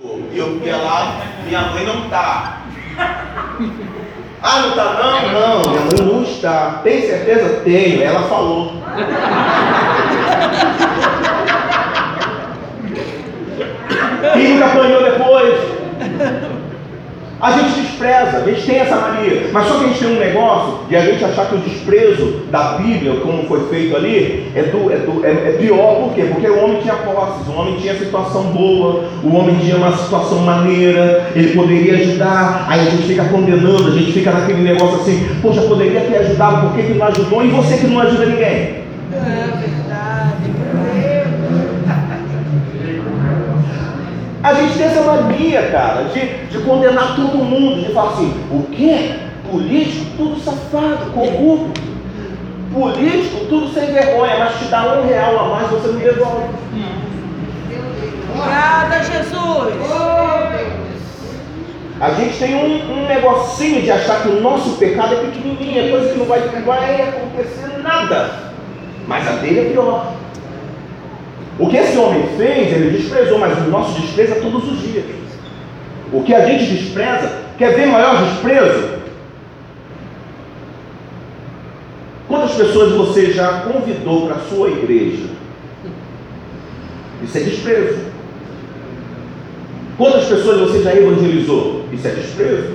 [0.00, 2.62] Eu ia lá, minha mãe não tá.
[4.42, 5.32] Ah, não tá não?
[5.32, 6.80] Não, minha mãe não está.
[6.82, 7.60] Tem certeza?
[7.60, 8.72] Tenho, ela falou.
[14.32, 15.60] Quem nunca apanhou depois?
[17.40, 20.18] A gente despreza, a gente tem essa mania, mas só que a gente tem um
[20.18, 24.62] negócio de a gente achar que o desprezo da Bíblia, como foi feito ali, é,
[24.62, 26.28] do, é, do, é, é pior, por quê?
[26.32, 30.38] Porque o homem tinha posses, o homem tinha situação boa, o homem tinha uma situação
[30.38, 35.26] maneira, ele poderia ajudar, aí a gente fica condenando, a gente fica naquele negócio assim,
[35.40, 37.44] poxa, poderia ter ajudado, por que, que não ajudou?
[37.44, 38.84] E você que não ajuda ninguém?
[39.12, 39.84] É verdade.
[44.44, 48.62] A gente tem essa mania, cara, de, de condenar todo mundo, de falar assim, o
[48.64, 49.14] quê?
[49.50, 51.80] Político, tudo safado, corrupto.
[52.74, 56.44] Político, tudo sem vergonha, mas te dá um real a mais, você não devolve.
[58.36, 59.74] Obrigada, Jesus!
[61.98, 65.90] A gente tem um, um, negocinho de achar que o nosso pecado é pequenininho, é
[65.90, 68.30] coisa que não vai, não vai acontecer nada.
[69.06, 70.12] Mas a dele é pior.
[71.58, 75.04] O que esse homem fez, ele desprezou, mas o nosso despreza todos os dias.
[76.12, 78.94] O que a gente despreza, quer ver maior desprezo?
[82.26, 85.28] Quantas pessoas você já convidou para a sua igreja?
[87.22, 87.98] Isso é desprezo.
[89.96, 91.84] Quantas pessoas você já evangelizou?
[91.92, 92.74] Isso é desprezo.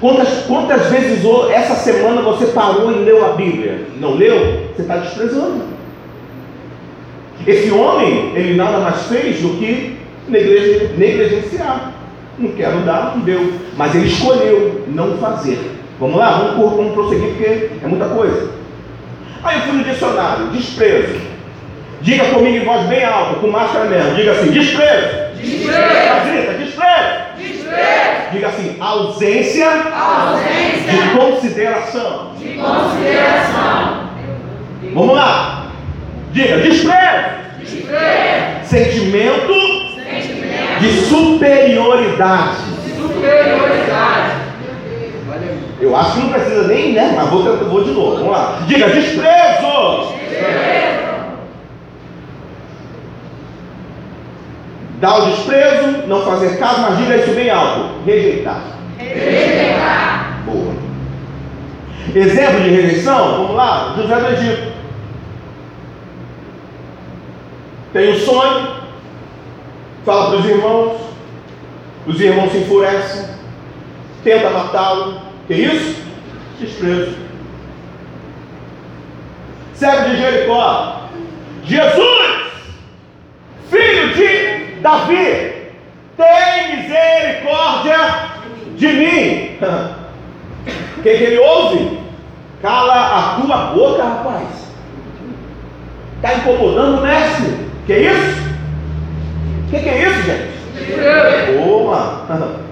[0.00, 3.86] Quantas, quantas vezes essa semana você parou e leu a Bíblia?
[4.00, 4.68] Não leu?
[4.74, 5.77] Você está desprezando.
[7.46, 9.96] Esse homem, ele nada mais fez do que
[10.28, 11.92] negligenciar.
[12.38, 13.52] Não quero dar, não deu.
[13.76, 15.58] Mas ele escolheu não fazer.
[15.98, 18.50] Vamos lá, vamos, vamos prosseguir porque é muita coisa.
[19.42, 21.20] Aí eu fui no dicionário, desprezo.
[22.00, 24.14] Diga comigo em voz bem alta, com máscara mesmo.
[24.14, 25.34] Diga assim, desprezo.
[25.36, 26.58] Desprezo.
[26.58, 27.18] desprezo.
[27.38, 28.32] Desprezo.
[28.32, 32.32] Diga assim, ausência, ausência de consideração.
[32.38, 34.08] De consideração.
[34.94, 35.67] Vamos lá.
[36.32, 37.38] Diga, desprezo.
[38.64, 39.54] Sentimento,
[39.94, 42.56] Sentimento de superioridade.
[42.96, 44.38] Superioridade.
[45.80, 47.12] Eu acho que não precisa nem, né?
[47.16, 48.16] Mas vou, vou de novo.
[48.16, 48.62] Vamos lá.
[48.66, 50.14] Diga desprezo.
[50.28, 50.98] desprezo.
[55.00, 58.02] Dá o desprezo, não fazer caso, mas diga isso bem alto.
[58.04, 58.60] Rejeitar.
[58.98, 60.42] Rejeitar.
[60.44, 60.74] Boa.
[62.14, 63.94] Exemplo de rejeição, vamos lá.
[63.96, 64.77] José do Egito.
[67.92, 68.74] Tem um sonho,
[70.04, 71.00] fala para os irmãos,
[72.06, 73.28] os irmãos se enfurecem,
[74.22, 75.20] tenta matá-lo.
[75.46, 76.02] Que isso?
[76.60, 77.16] Desprezo.
[79.74, 81.08] Serve de Jericó.
[81.64, 82.52] Jesus,
[83.70, 85.52] filho de Davi,
[86.16, 87.98] tem misericórdia
[88.76, 89.58] de mim.
[90.98, 92.00] O que ele ouve?
[92.60, 94.48] Cala a tua boca, rapaz.
[96.16, 97.67] Está incomodando o mestre.
[97.88, 98.42] Que é isso?
[99.66, 101.56] O que, que, é isso, gente?
[101.56, 102.26] Boa!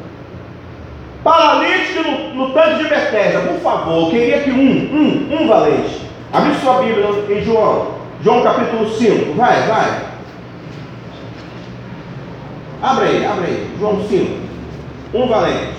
[1.25, 6.03] Paralítico no, no tanque de Bethesda, por favor, eu queria que um, um, um valente.
[6.31, 10.03] Abre sua Bíblia em João, João capítulo 5, vai, vai.
[12.83, 14.38] Abre aí, abre aí, João 5.
[15.15, 15.72] Um valente.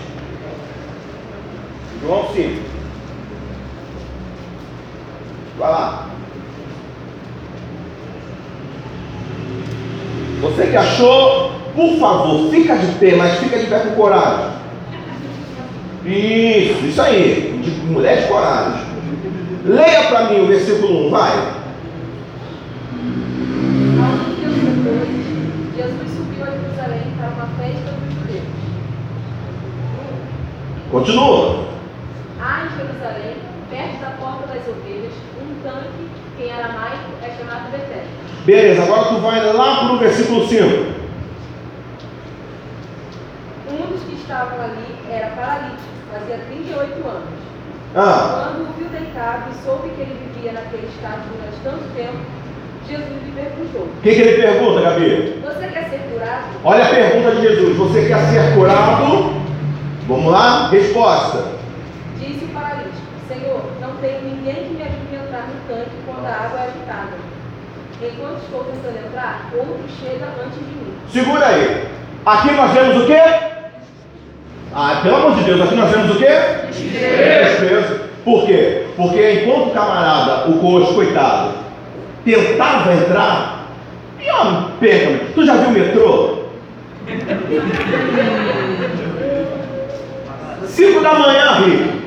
[2.02, 2.62] João 5.
[5.60, 6.17] Vai lá.
[10.42, 14.52] Você que achou, por favor, fica de pé, mas fica de pé com coragem.
[16.06, 17.60] Isso, isso aí.
[17.64, 18.88] De mulher de coragem.
[19.66, 21.32] Leia para mim o versículo 1, vai.
[25.76, 28.44] Jesus subiu a Jerusalém para uma festa dos judeus.
[30.92, 31.68] Continua.
[32.40, 33.36] Há em Jerusalém,
[33.72, 39.10] perto da porta das ovelhas, um tanque que em aramaico é chamado Betesda Beleza, agora
[39.10, 40.64] tu vai lá para o versículo 5.
[43.70, 45.84] Um dos que estavam ali era paralítico,
[46.14, 47.40] fazia 38 anos.
[47.94, 48.54] Ah.
[48.56, 52.20] Quando o viu deitado e soube que ele vivia naquele estado durante tanto tempo,
[52.88, 55.44] Jesus lhe perguntou: O que, que ele pergunta, Gabi?
[55.44, 56.46] Você quer ser curado?
[56.64, 59.44] Olha a pergunta de Jesus: Você quer ser curado?
[60.08, 60.70] Vamos lá?
[60.70, 61.52] Resposta:
[62.18, 62.96] Disse o paralítico:
[63.28, 66.64] Senhor, não tenho ninguém que me ajude a entrar no tanque quando a água é
[66.64, 67.27] agitada.
[68.00, 70.94] Enquanto estou tentando entrar, outro chega antes de mim.
[71.12, 71.88] Segura aí.
[72.26, 73.22] Aqui nós vemos o quê?
[74.74, 76.28] Ah, pelo amor de Deus, aqui nós vemos o quê?
[76.68, 78.02] Desprezo.
[78.24, 78.86] Por quê?
[78.96, 81.54] Porque enquanto o camarada, o coxo, coitado,
[82.24, 83.66] tentava entrar,
[84.20, 86.38] e ó, perca Tu já viu o metrô?
[90.68, 91.98] Cinco da manhã, Rico.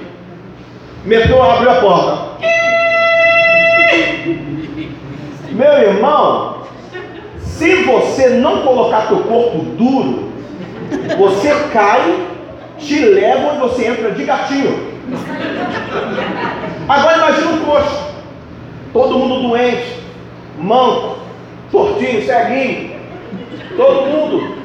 [1.04, 2.19] Metrô abriu a porta.
[5.60, 6.62] Meu irmão,
[7.42, 10.32] se você não colocar teu corpo duro,
[11.18, 12.28] você cai,
[12.78, 14.90] te levam e você entra de gatinho.
[16.88, 18.14] Agora imagina um coxo,
[18.94, 19.98] todo mundo doente,
[20.58, 21.18] manco,
[21.70, 22.98] tortinho, ceguinho,
[23.76, 24.56] todo mundo.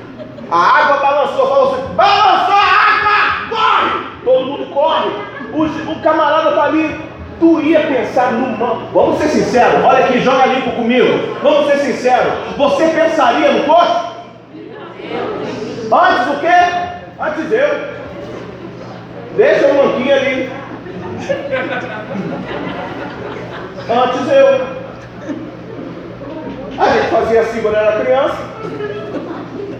[0.50, 4.06] A água balançou, falou assim: balançou a água, corre!
[4.24, 5.10] Todo mundo corre.
[5.52, 7.05] O, o camarada está ali.
[7.40, 8.88] Tu ia pensar no manco.
[8.94, 11.38] Vamos ser sinceros, olha aqui, joga limpo comigo.
[11.44, 12.34] Vamos ser sinceros.
[12.58, 14.16] Você pensaria no coxo?
[15.92, 16.96] Antes do quê?
[17.20, 17.96] Antes eu.
[19.36, 20.50] Deixa o manquinho ali.
[23.90, 24.86] Antes eu.
[26.78, 28.38] A gente fazia assim quando era criança.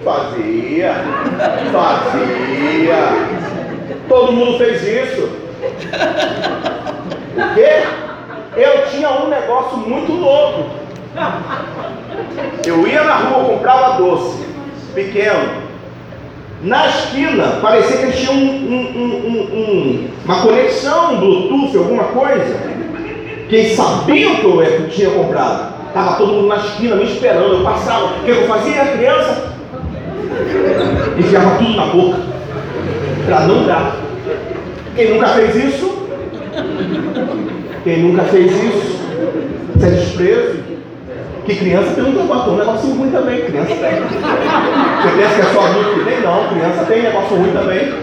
[0.04, 0.94] Fazia.
[1.72, 2.96] Fazia.
[4.08, 5.30] Todo mundo fez isso.
[7.36, 7.84] O quê?
[8.56, 10.70] Eu tinha um negócio muito louco.
[12.66, 14.46] Eu ia na rua, comprava doce,
[14.94, 15.66] pequeno.
[16.64, 22.58] Na esquina, parecia que eles tinham um, um, um, uma conexão, Bluetooth, alguma coisa.
[23.50, 25.76] Que eles sabiam que eu tinha comprado.
[25.88, 27.54] Estava todo mundo na esquina me esperando.
[27.54, 28.06] Eu passava.
[28.06, 28.82] O que eu fazia?
[28.82, 29.54] A criança
[31.18, 32.20] enfiava tudo na boca.
[33.26, 33.98] Para não dar.
[34.96, 35.95] Quem nunca fez isso?
[37.84, 39.00] Quem nunca fez isso?
[39.76, 40.76] Isso é desprezo.
[41.46, 44.02] Que criança tem um negócio, um negócio ruim também, criança tem.
[44.02, 46.22] Você pensa que é só adulto que tem?
[46.22, 47.94] Não, criança tem negócio ruim também.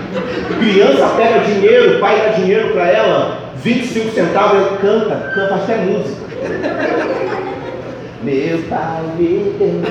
[0.61, 6.23] Criança pega dinheiro, pai dá dinheiro para ela, 25 centavos, ela canta, canta até música.
[8.23, 9.83] Meu pai me deu,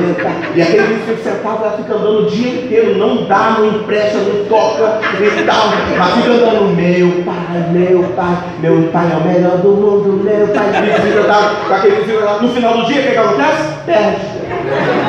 [0.00, 0.32] meu pai.
[0.54, 4.46] E aquele 25 centavos ela fica andando o dia inteiro, não dá, não empresta, não
[4.46, 5.68] toca e tal.
[5.98, 10.48] Mas fica andando, meu pai, meu pai, meu pai é o melhor do mundo, meu
[10.48, 10.70] pai.
[10.70, 12.42] E tá, com aquele 25 centavos.
[12.42, 13.74] No final do dia, o que, que acontece?
[13.84, 15.01] Perde.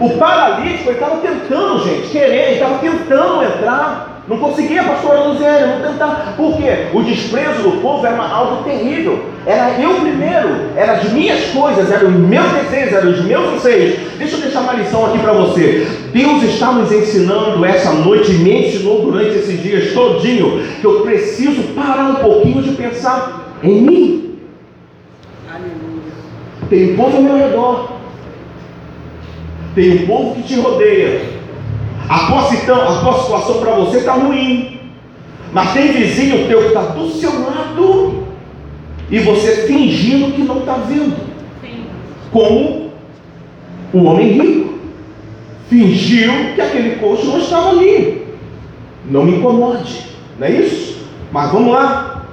[0.00, 5.92] O paralítico, estava tentando, gente, querer, ele estava tentando entrar, não conseguia, pastor Luziane, não
[5.92, 6.34] tentar.
[6.36, 6.88] Por quê?
[6.92, 9.24] O desprezo do povo era algo terrível.
[9.46, 13.98] Era eu primeiro, era as minhas coisas, eram os meus desejos, eram os meus anseios.
[14.18, 15.86] Deixa eu deixar uma lição aqui para você.
[16.12, 21.62] Deus está nos ensinando essa noite, me ensinou durante esses dias todinho, que eu preciso
[21.74, 24.38] parar um pouquinho de pensar em mim.
[26.68, 27.95] Tem um povo ao meu redor
[29.76, 31.36] tem um povo que te rodeia.
[32.08, 34.80] A tua, a tua situação para você está ruim.
[35.52, 38.24] Mas tem vizinho teu que está do seu lado
[39.10, 41.14] e você fingindo que não está vendo.
[42.32, 42.90] Como
[43.92, 44.78] o homem rico
[45.68, 48.26] fingiu que aquele coxo não estava ali.
[49.08, 50.06] Não me incomode,
[50.38, 51.06] não é isso?
[51.30, 52.24] Mas vamos lá.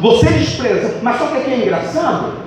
[0.00, 2.41] Você despreza, mas só que aqui é engraçado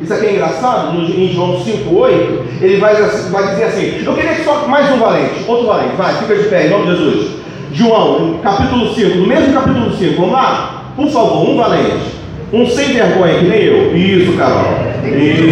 [0.00, 4.34] isso aqui é engraçado, no, em João 5,8, ele vai, vai dizer assim: Eu queria
[4.34, 7.40] que só mais um valente, outro valente, vai, fica de pé, em nome de Jesus.
[7.72, 10.84] João, capítulo 5, no mesmo capítulo 5, vamos lá?
[10.96, 12.20] Por favor, um valente.
[12.52, 13.96] Um sem vergonha, que nem eu.
[13.96, 14.64] Isso, Carol.
[15.04, 15.44] Isso.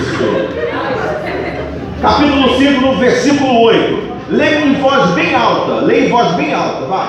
[0.00, 0.44] Isso.
[2.02, 4.14] Capítulo 5, no versículo 8.
[4.30, 5.84] Leia em voz bem alta.
[5.84, 7.08] Leia em voz bem alta, vai.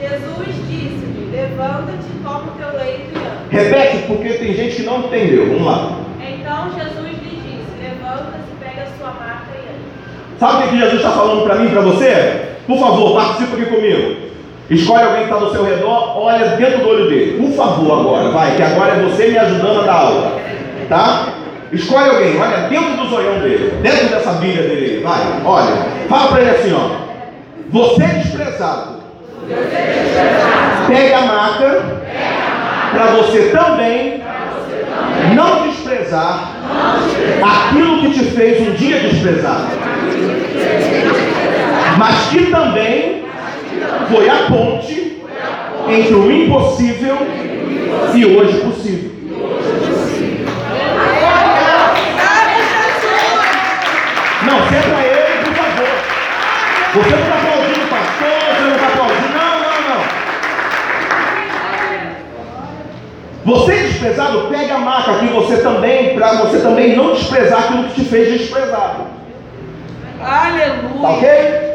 [0.00, 1.13] Jesus disse-lhe:
[1.56, 5.46] Levanta-te, toma o teu leito e Repete, porque tem gente que não entendeu.
[5.50, 5.98] Vamos lá.
[6.20, 10.40] Então Jesus lhe disse: Levanta-se, pega a sua maca e anda.
[10.40, 12.56] Sabe o que Jesus está falando para mim e para você?
[12.66, 14.24] Por favor, participe aqui comigo.
[14.68, 17.40] Escolhe alguém que está do seu redor, olha dentro do olho dele.
[17.40, 20.40] Por favor, agora, vai, que agora é você me ajudando a dar aula.
[20.88, 21.28] Tá?
[21.70, 25.76] Escolhe alguém, olha dentro do zoião dele, dentro dessa bilha dele, vai, olha.
[26.08, 27.04] Fala para ele assim, ó.
[27.70, 28.93] Você é desprezado.
[30.86, 31.82] Pega a maca
[32.92, 34.22] para você também
[35.34, 36.50] não desprezar
[37.42, 39.66] aquilo que te fez um dia desprezar,
[41.98, 43.24] mas que também
[44.10, 45.22] foi a ponte
[45.88, 47.18] entre o impossível
[48.14, 49.10] e hoje possível.
[54.46, 55.94] Não, senta ele, por favor.
[56.94, 59.34] Você não está aplaudindo o pastor, você não está aplaudindo.
[59.34, 59.54] Não,
[63.44, 68.00] Você desprezado, pega a marca aqui você também, para você também não desprezar aquilo que
[68.00, 69.04] te fez desprezado.
[70.22, 71.00] Aleluia.
[71.02, 71.74] Tá ok?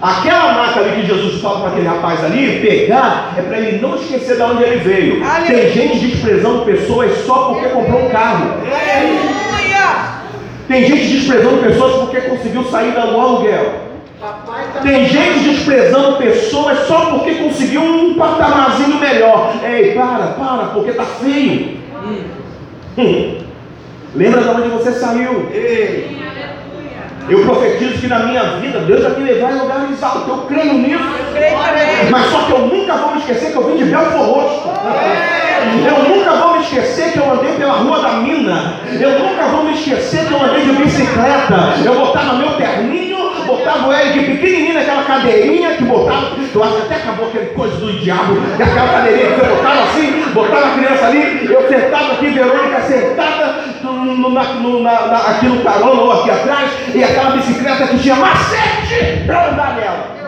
[0.00, 3.94] Aquela maca ali que Jesus fala para aquele rapaz ali, pegar, é para ele não
[3.94, 5.24] esquecer de onde ele veio.
[5.24, 5.60] Aleluia.
[5.60, 8.54] Tem gente desprezando pessoas só porque comprou um carro.
[8.60, 10.22] Aleluia.
[10.66, 13.91] Tem gente desprezando pessoas porque conseguiu sair do aluguel.
[14.82, 19.52] Tem gente desprezando pessoas só porque conseguiu um patamarzinho melhor.
[19.64, 21.78] Ei, para, para, porque tá feio.
[22.98, 23.38] Hum.
[24.14, 25.48] Lembra de onde você saiu?
[27.28, 30.28] Eu profetizo que na minha vida Deus vai me levar em lugares altos.
[30.28, 31.04] Eu creio nisso.
[31.32, 32.10] Creio também.
[32.10, 34.68] Mas só que eu nunca vou me esquecer que eu vim de Belfor Roxo.
[35.86, 38.74] Eu nunca vou me esquecer que eu andei pela rua da mina.
[39.00, 41.74] Eu nunca vou me esquecer que eu andei de bicicleta.
[41.84, 43.11] Eu botava meu terninho,
[43.52, 46.36] botava o Eric pequenininho naquela cadeirinha que botava.
[46.54, 48.34] Eu acho que até acabou aquele coisa do diabo.
[48.58, 51.52] e Aquela cadeirinha que você botava assim, botava a criança ali.
[51.52, 56.12] Eu sentava aqui, Verônica sentada no, no, na, no, na, na, aqui no carona ou
[56.12, 56.70] aqui atrás.
[56.94, 60.22] E aquela bicicleta que tinha macete para andar nela.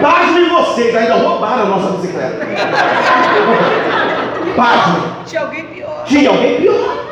[0.00, 2.46] Pasmem vocês, ainda roubaram a nossa bicicleta.
[4.56, 5.02] Pasmem.
[5.26, 5.73] Tinha alguém
[6.06, 7.04] Tinha alguém pior.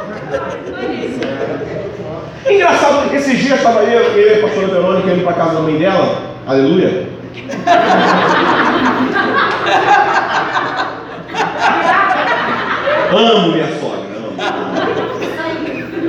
[2.48, 5.76] Engraçado, esses dias estava eu, eu e a pastora Verônica indo para casa da mãe
[5.76, 6.18] dela.
[6.46, 7.08] Aleluia.
[13.12, 14.02] Amo minha sogra.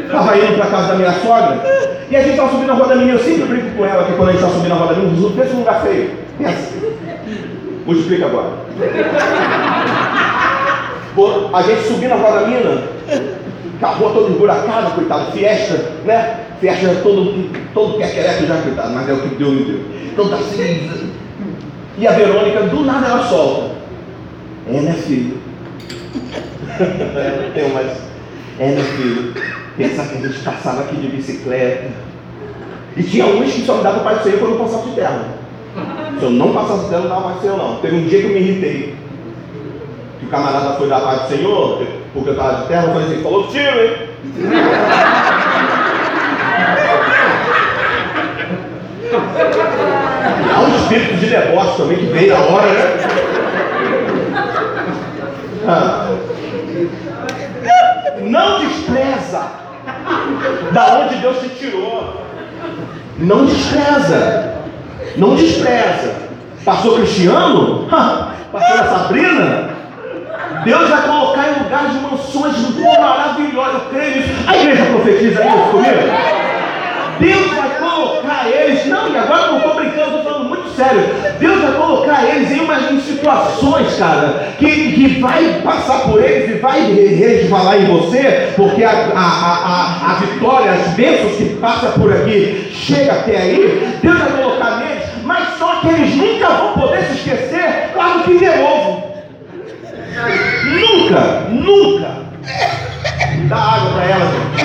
[0.05, 1.61] Estava indo para casa da minha sogra
[2.09, 2.95] e a gente estava subindo a rua da.
[2.95, 5.31] Eu sempre brinco com ela que quando a gente está subindo a rua da minha,
[5.31, 6.11] pensa num lugar feio.
[6.37, 6.73] Pensa.
[7.85, 8.51] Multiplica agora.
[11.53, 12.83] A gente subindo a rua da mina,
[13.79, 16.39] com a rua toda emburacada, coitado, fiesta, né?
[16.59, 19.79] Fiesta já todo, todo quequereco já, coitado, mas é o que Deus me deu.
[20.11, 20.89] Então tá assim.
[21.97, 23.75] E a Verônica, do nada ela solta.
[24.67, 25.37] É, né, filho?
[26.79, 27.91] Não tenho mais.
[28.59, 29.33] É, meu filho.
[29.77, 31.91] Pensar que a gente passava aqui de bicicleta.
[32.95, 35.25] E tinha uns que só me davam Senhor quando eu passasse de terra.
[36.19, 37.77] Se eu não passasse de terra, não dava mais Senhor, não.
[37.77, 38.95] Teve um dia que eu me irritei.
[40.23, 43.21] Que o camarada foi dar paz do Senhor, porque eu estava de terra, falei assim,
[43.21, 43.93] falou tiro, hein?
[50.55, 52.97] Há um espírito de negócio também que vem na hora, né?
[55.67, 56.07] Ah.
[58.21, 59.45] Não despreza
[60.71, 62.21] da onde Deus te tirou.
[63.17, 64.53] Não despreza.
[65.17, 66.15] Não despreza.
[66.63, 67.89] Pastor Cristiano?
[67.91, 69.62] Ha, Pastora Sabrina?
[70.63, 72.55] Deus vai colocar em lugares de mansões
[72.99, 73.73] maravilhosas.
[73.73, 74.33] Eu creio nisso.
[74.47, 76.43] A igreja profetiza isso comigo?
[77.19, 81.01] Deus vai colocar eles, não, e agora não estou brincando, estou falando muito sério.
[81.39, 86.59] Deus vai colocar eles em umas situações, cara, que, que vai passar por eles e
[86.59, 92.11] vai resvalar em você, porque a, a, a, a vitória, as bênçãos que passa por
[92.11, 93.97] aqui, chega até aí.
[94.01, 98.37] Deus vai colocar neles, mas só que eles nunca vão poder se esquecer do que
[98.37, 98.45] de.
[100.93, 102.07] Nunca, nunca.
[103.49, 104.63] Dá água para ela, gente.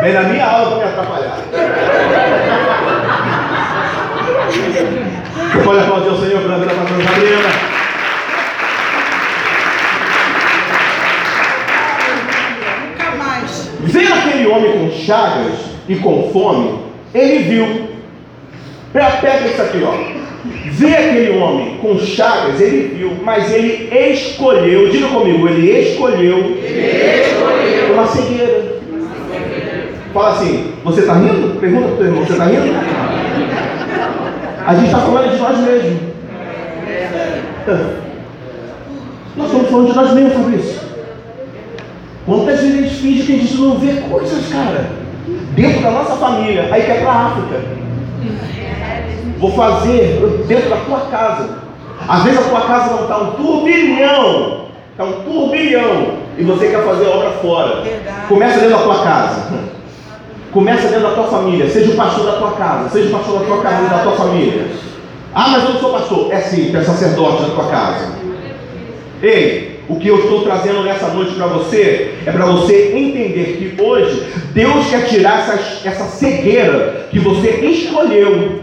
[0.00, 1.36] Vem na minha aula para me atrapalhar.
[5.52, 7.48] Você pode aplaudir o Senhor pela vida da pastora Sabrina.
[12.80, 13.70] Nunca mais.
[13.80, 15.54] Vendo aquele homem com chagas
[15.88, 16.78] e com fome,
[17.12, 17.88] ele viu.
[18.92, 20.23] Pega isso aqui, ó.
[20.44, 26.58] Vê aquele homem com chagas, ele viu, mas ele escolheu, diga comigo, ele escolheu,
[27.92, 28.74] uma cegueira.
[30.12, 31.58] Fala assim, você está rindo?
[31.58, 32.74] Pergunta para o teu irmão, você está rindo?
[34.66, 36.00] A gente está falando de nós mesmos.
[39.36, 40.80] Nós estamos falando de nós mesmos, Fabrício.
[42.26, 44.90] Quantas vezes a gente finge que a gente não vê coisas, cara,
[45.54, 47.60] dentro da nossa família, aí quer para a África.
[49.38, 51.58] Vou fazer dentro da tua casa.
[52.08, 56.84] Às vezes a tua casa não está um turbilhão, está um turbilhão, e você quer
[56.84, 57.82] fazer obra fora.
[57.82, 58.26] Verdade.
[58.28, 59.52] Começa dentro da tua casa.
[60.52, 61.68] Começa dentro da tua família.
[61.68, 64.66] Seja o pastor da tua casa, seja o pastor da tua casa da tua família.
[65.34, 66.32] Ah, mas eu não sou pastor.
[66.32, 68.12] É sim, tu é sacerdote da tua casa.
[69.22, 73.82] Ei, o que eu estou trazendo nessa noite para você é para você entender que
[73.82, 74.22] hoje
[74.52, 78.60] Deus quer tirar essa, essa cegueira que você escolheu.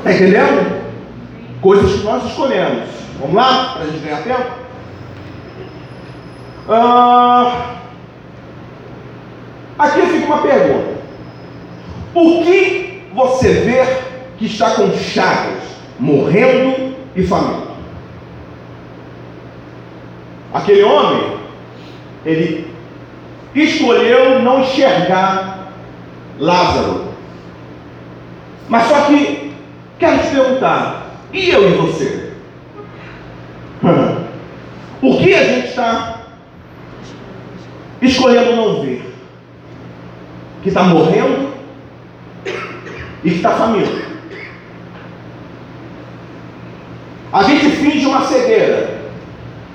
[0.00, 0.80] Está entendendo?
[1.60, 2.88] Coisas que nós escolhemos.
[3.20, 3.74] Vamos lá?
[3.74, 4.50] Para a gente ganhar tempo?
[6.70, 7.74] Ah,
[9.78, 11.00] aqui fica uma pergunta.
[12.14, 13.84] O que você vê
[14.38, 15.64] que está com chagas,
[15.98, 17.70] morrendo e faminto?
[20.54, 21.36] Aquele homem,
[22.24, 22.74] ele
[23.54, 25.72] escolheu não enxergar
[26.38, 27.10] Lázaro.
[28.68, 29.49] Mas só que,
[30.00, 32.32] quero te perguntar, e eu e você?
[35.00, 36.22] Por que a gente está
[38.02, 39.14] escolhendo não ver?
[40.62, 41.54] Que está morrendo
[43.22, 44.10] e que está faminto.
[47.32, 49.00] A gente finge uma cegueira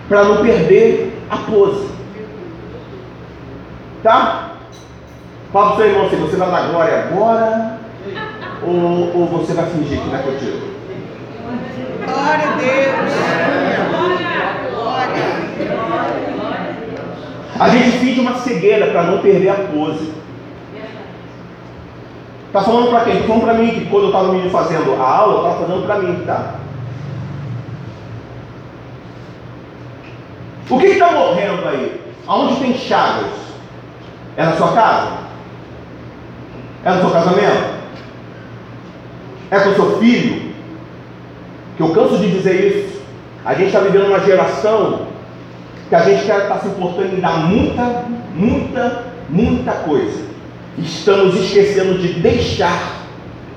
[0.10, 1.88] para não perder a pose.
[4.04, 4.56] Tá?
[5.54, 7.75] Fala para o seu irmão assim, você vai dar glória agora
[8.66, 10.76] ou, ou você vai fingir que vai contigo?
[12.06, 13.14] Glória a Deus.
[14.72, 15.36] Glória.
[17.60, 20.14] A gente finge uma cegueira para não perder a pose.
[22.52, 23.22] Tá falando para quem?
[23.22, 26.00] Tá falando para mim, que quando eu estava fazendo a aula, eu estava fazendo para
[26.00, 26.56] mim, tá?
[30.70, 32.02] O que está morrendo aí?
[32.28, 33.32] Aonde tem chagas?
[34.36, 35.12] É na sua casa?
[36.84, 37.75] É no seu casamento?
[39.52, 40.54] É com seu filho?
[41.78, 43.02] Que eu canso de dizer isso.
[43.44, 45.08] A gente está vivendo uma geração
[45.90, 50.26] que a gente quer estar tá se importando em dar muita, muita, muita coisa.
[50.78, 53.06] Estamos esquecendo de deixar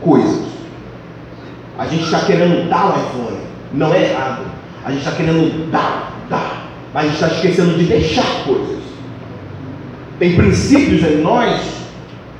[0.01, 0.47] coisas.
[1.79, 3.39] A gente está querendo dar o iPhone.
[3.73, 4.43] Não é errado.
[4.85, 6.69] A gente está querendo dar, dar.
[6.93, 8.79] Mas a gente está esquecendo de deixar coisas.
[10.19, 11.61] Tem princípios em nós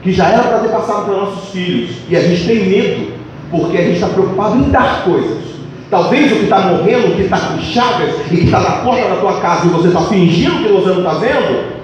[0.03, 1.97] que já era para ter passado para nossos filhos.
[2.09, 3.13] E a gente tem medo,
[3.51, 5.59] porque a gente está preocupado em dar coisas.
[5.91, 9.09] Talvez o que está morrendo, o que está com chagas e que está na porta
[9.09, 11.79] da tua casa e você está fingindo que você não está vendo,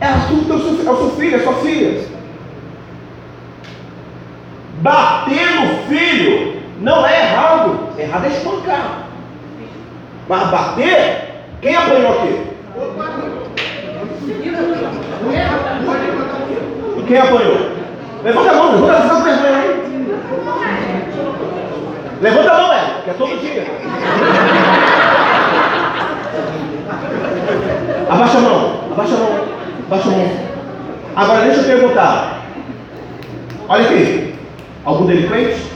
[0.00, 2.04] é, a sua, é o seu filho, é a sua filha.
[4.82, 9.06] Bater no filho não é errado, errado é espancar.
[10.28, 12.52] Mas bater, quem apanhou aqui?
[17.06, 17.70] Quem apanhou?
[18.24, 19.51] Levanta a mão, levanta a mão.
[22.22, 23.66] Levanta a mão, é, que é todo dia.
[28.08, 29.44] Abaixa a mão, abaixa a mão,
[29.86, 30.30] abaixa a mão.
[31.16, 32.42] Agora deixa eu perguntar.
[33.68, 34.34] Olha aqui.
[34.84, 35.66] Algum delinquente?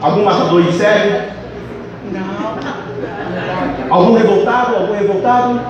[0.00, 1.28] Algum matador de série?
[2.10, 3.94] Não.
[3.96, 4.74] Algum revoltado?
[4.74, 5.60] Algum revoltado?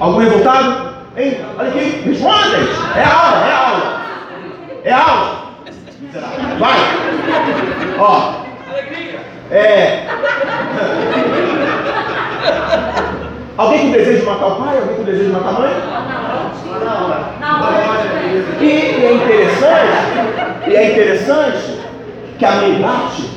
[0.00, 0.92] Algum revoltado?
[1.16, 1.40] Hein?
[1.56, 2.72] Olha aqui, responda, gente.
[2.96, 4.02] É aula, é aula.
[4.84, 5.41] É aula.
[6.58, 6.76] Vai.
[7.98, 8.42] Ó.
[9.50, 10.06] É.
[13.56, 14.78] Alguém com desejo de matar o pai?
[14.78, 15.72] Alguém com desejo de matar a mãe?
[18.60, 21.80] E é interessante, e é interessante
[22.38, 23.30] que a mãe bate,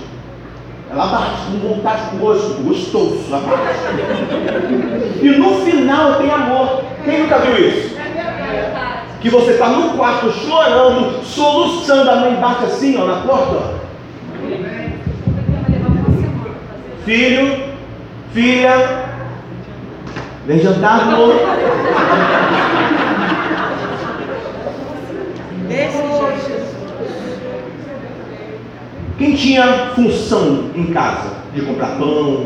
[0.92, 5.22] ela bate com vontade, com gosto, gostoso, ela bate.
[5.22, 6.84] E no final tem amor.
[7.04, 7.96] Quem nunca viu isso?
[9.26, 13.74] Que você está no quarto chorando, soluçando, a mãe bate assim, ó, na porta.
[17.06, 17.64] Filho,
[18.32, 19.06] filha,
[20.46, 21.34] vem jantar, amor.
[29.18, 32.46] Quem tinha função em casa de comprar pão,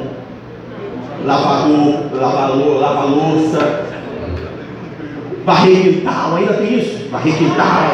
[1.25, 1.67] lavar,
[2.13, 3.85] lavar louça,
[5.45, 7.09] varrer quintal, ainda tem isso?
[7.09, 7.91] Varrer quintal.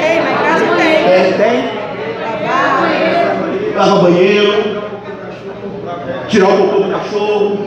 [0.00, 0.94] Tem, em casa tem.
[1.06, 1.76] É, tem?
[3.76, 4.82] Lavar banheiro,
[6.28, 7.58] tirar o cocô do cachorro,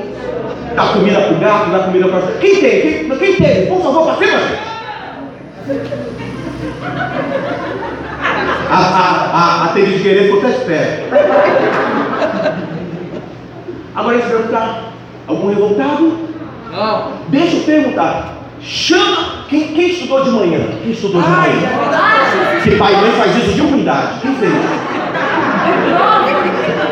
[0.76, 2.82] dar comida pro gato, dar comida para Quem tem?
[2.82, 3.66] Quem, quem tem?
[3.68, 4.70] Por favor, para cima, gente.
[8.72, 11.04] A, a, a, a Tênis de querer ficou até espera.
[13.96, 14.84] Agora eu perguntar.
[15.28, 16.18] Algum revoltado?
[16.72, 17.12] Não.
[17.30, 18.39] Deixa eu perguntar.
[18.62, 19.46] Chama.
[19.48, 20.60] Quem, quem estudou de manhã?
[20.84, 21.70] Quem estudou de Ai, manhã?
[22.58, 22.62] é.
[22.62, 24.20] Que pai e mãe faz isso de humildade.
[24.22, 24.52] Quem fez?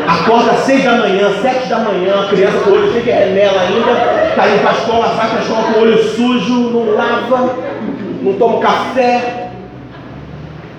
[0.08, 3.60] Acorda às seis da manhã, sete da manhã, a criança com o olho de remela
[3.60, 6.94] ainda, tá indo para a escola, vai para a escola com o olho sujo, não
[6.94, 7.54] lava,
[8.22, 9.50] não toma café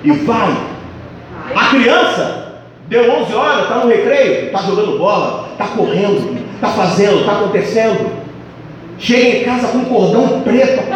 [0.04, 0.58] e vai.
[1.56, 2.56] A criança
[2.88, 8.19] deu 11 horas, está no recreio, está jogando bola, está correndo, está fazendo, está acontecendo.
[9.00, 10.90] Chega em casa com um cordão preto aqui.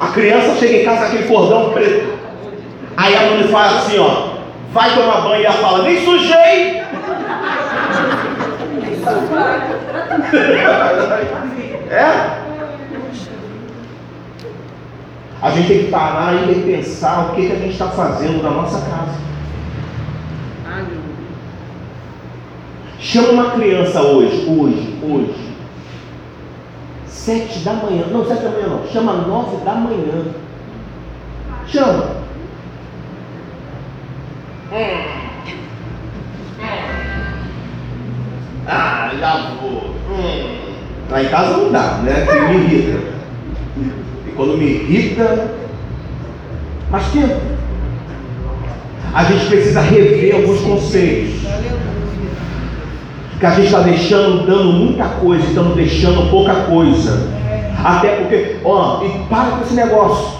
[0.00, 2.18] A criança chega em casa com aquele cordão preto.
[2.96, 4.38] Aí a mãe fala assim, ó,
[4.72, 6.82] vai tomar banho e ela fala, nem sujei.
[11.90, 12.42] É?
[15.42, 18.50] A gente tem que parar e repensar o que, que a gente está fazendo na
[18.50, 19.20] nossa casa.
[23.02, 25.34] Chama uma criança hoje, hoje, hoje.
[27.08, 28.06] Sete da manhã.
[28.12, 28.86] Não, sete da manhã não.
[28.86, 30.24] Chama nove da manhã.
[31.66, 32.22] Chama.
[38.68, 39.96] Ah, já vou.
[40.08, 40.74] Hum.
[41.10, 42.24] Lá em casa não dá, né?
[42.24, 43.00] Que me irrita.
[44.28, 45.50] E quando me irrita,
[46.88, 47.40] mais tempo.
[49.12, 51.42] A gente precisa rever alguns conceitos.
[53.42, 57.28] Que a gente está deixando, dando muita coisa, estamos deixando pouca coisa.
[57.84, 60.38] Até porque, ó, e para com esse negócio.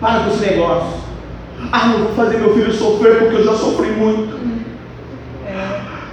[0.00, 1.00] Para com esse negócio.
[1.72, 4.38] Ah, não vou fazer meu filho sofrer porque eu já sofri muito.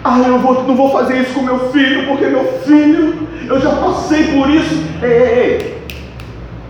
[0.04, 3.70] Ah, eu vou, não vou fazer isso com meu filho porque meu filho, eu já
[3.70, 4.84] passei por isso.
[5.04, 5.82] Ei, ei, ei.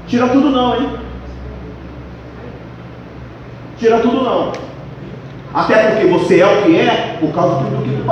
[0.06, 0.90] Tira tudo não, hein?
[3.78, 4.52] Tira tudo não.
[5.54, 8.06] Até porque você é o que é por causa tudo que tu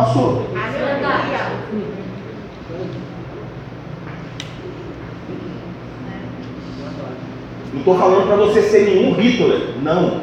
[7.74, 10.22] Não estou falando para você ser nenhum Hitler, não.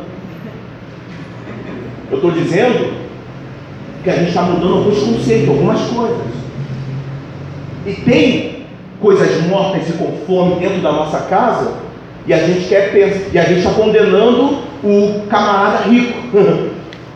[2.10, 2.92] Eu estou dizendo
[4.02, 6.26] que a gente está mudando alguns conceitos, algumas coisas.
[7.86, 8.66] E tem
[9.00, 11.74] coisas mortas e com fome dentro da nossa casa,
[12.26, 16.18] e a gente quer pensar, e a gente está condenando o camarada rico.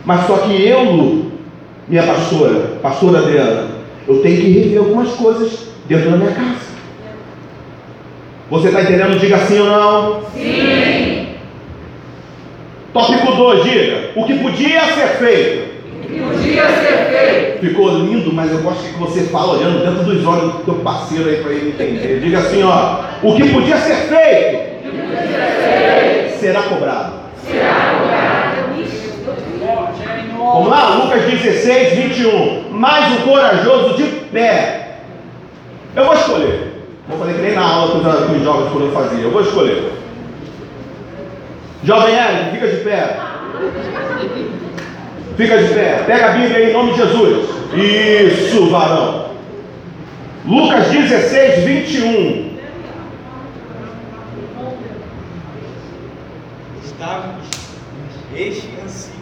[0.05, 1.24] Mas só que eu,
[1.87, 3.67] minha pastora, pastora Adriana,
[4.07, 6.75] eu tenho que rever algumas coisas dentro da minha casa.
[8.49, 9.19] Você está entendendo?
[9.19, 10.21] Diga sim ou não?
[10.33, 11.27] Sim.
[12.93, 14.11] Tópico 2, diga.
[14.15, 15.75] O que podia ser feito.
[16.07, 17.59] Podia ser feito.
[17.59, 21.27] Ficou lindo, mas eu gosto que você fala olhando dentro dos olhos do teu parceiro
[21.27, 22.19] aí para ele entender.
[22.21, 23.03] Diga assim, ó.
[23.23, 24.75] O que podia ser feito.
[26.39, 27.13] Será cobrado.
[30.53, 32.69] Vamos lá, Lucas 16, 21.
[32.71, 34.99] Mais o corajoso de pé.
[35.95, 36.75] Eu vou escolher.
[37.07, 39.23] Vou fazer que nem na aula com os, jovens eu fazia.
[39.23, 39.91] Eu vou escolher.
[41.83, 43.17] Jovem Hélio, fica de pé.
[45.35, 46.03] Fica de pé.
[46.05, 47.49] Pega a Bíblia aí em nome de Jesus.
[47.73, 49.31] Isso, varão.
[50.45, 52.55] Lucas 16, 21.
[56.83, 57.35] Estava,
[58.35, 59.14] este ansi,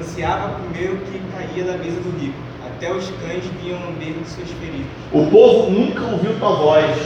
[0.00, 2.34] ansiava comer o que caía da mesa do rico.
[2.66, 4.86] Até os cães vinham lamber de seus feridos.
[5.12, 6.96] O povo nunca ouviu tua voz.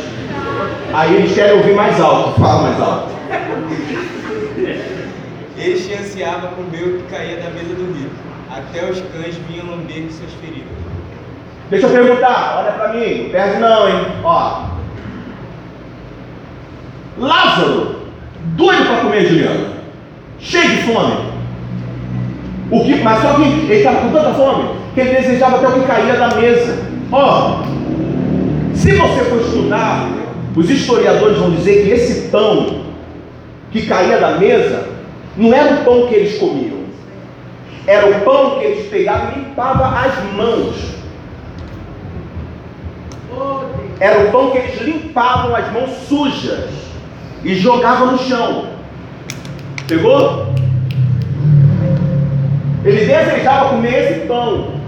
[0.92, 2.40] Aí eles querem ouvir mais alto.
[2.40, 3.08] Fala mais alto.
[5.58, 8.14] Este ansiava comer o que caía da mesa do rico.
[8.50, 10.68] Até os cães vinham lamber de seus feridos.
[11.70, 14.06] Deixa eu perguntar, olha pra mim, não perde não, hein?
[14.22, 14.66] Ó.
[17.18, 17.96] Lázaro,
[18.56, 19.68] doido para comer Juliana,
[20.38, 21.33] cheio de fome.
[22.70, 25.72] O que, mas só que ele estava com tanta fome que ele desejava até o
[25.72, 26.78] que caía da mesa.
[27.10, 27.62] Ó,
[28.74, 30.08] se você for estudar,
[30.56, 32.84] os historiadores vão dizer que esse pão
[33.72, 34.88] que caía da mesa
[35.36, 36.84] não era o pão que eles comiam,
[37.86, 40.94] era o pão que eles pegavam e limpavam as mãos.
[43.98, 46.70] Era o pão que eles limpavam as mãos sujas
[47.44, 48.66] e jogavam no chão.
[49.88, 50.54] Pegou?
[52.84, 54.80] Ele desejava comer esse pão.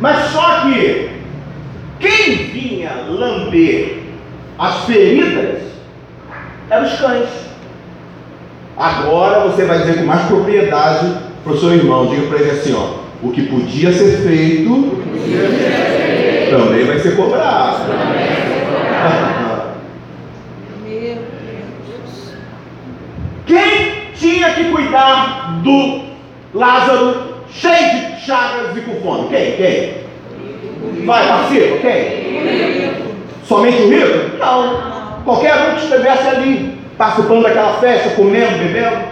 [0.00, 1.10] Mas só que
[1.98, 4.02] quem vinha lamber
[4.58, 5.62] as feridas
[6.70, 7.28] eram os cães.
[8.76, 12.74] Agora você vai dizer com mais propriedade para o seu irmão, diga para ele assim,
[12.74, 15.02] ó, o que podia ser feito,
[16.50, 17.88] também vai ser cobrado.
[23.46, 26.07] Quem tinha que cuidar do
[26.54, 29.28] Lázaro cheio de chagas e com fome?
[29.28, 29.56] Quem?
[29.56, 31.04] Quem?
[31.04, 32.92] Vai, participa, quem?
[33.44, 34.38] Somente o rico?
[34.38, 34.98] Não.
[35.24, 39.04] Qualquer um que estivesse ali, participando daquela festa, comendo, bebendo.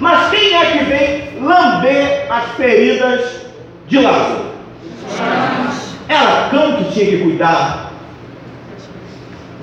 [0.00, 3.46] Mas quem é que vem lamber as feridas
[3.88, 4.48] de Lázaro?
[6.08, 7.92] Era cão que tinha que cuidar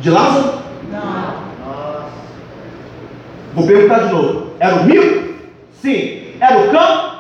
[0.02, 0.60] de Lázaro?
[0.92, 1.36] Não.
[3.54, 4.48] Vou perguntar de novo.
[4.60, 5.34] Era o rico?
[5.82, 6.25] Sim.
[6.40, 7.16] Era o cão?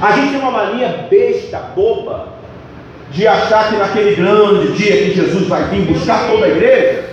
[0.00, 2.28] A gente tem uma mania besta, boba,
[3.10, 7.04] de achar que naquele grande dia que Jesus vai vir buscar toda a igreja,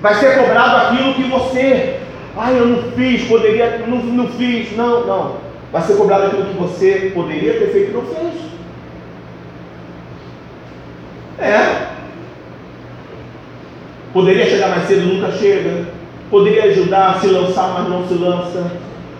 [0.00, 1.98] vai ser cobrado aquilo que você,
[2.36, 5.36] ai, eu não fiz, poderia, não, não fiz, não, não.
[5.72, 8.46] Vai ser cobrado aquilo que você poderia ter feito e não fez.
[11.38, 11.86] É.
[14.12, 15.95] Poderia chegar mais cedo, nunca chega.
[16.30, 18.72] Poderia ajudar a se lançar, mas não se lança.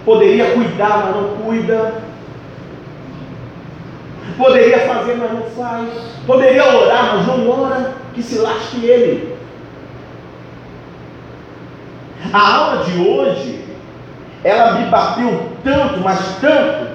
[0.05, 1.95] Poderia cuidar, mas não cuida.
[4.37, 5.89] Poderia fazer, mas não faz.
[6.27, 7.95] Poderia orar, mas não ora.
[8.15, 9.37] Que se lasque ele.
[12.33, 13.65] A aula de hoje,
[14.43, 16.89] ela me bateu tanto, mas tanto,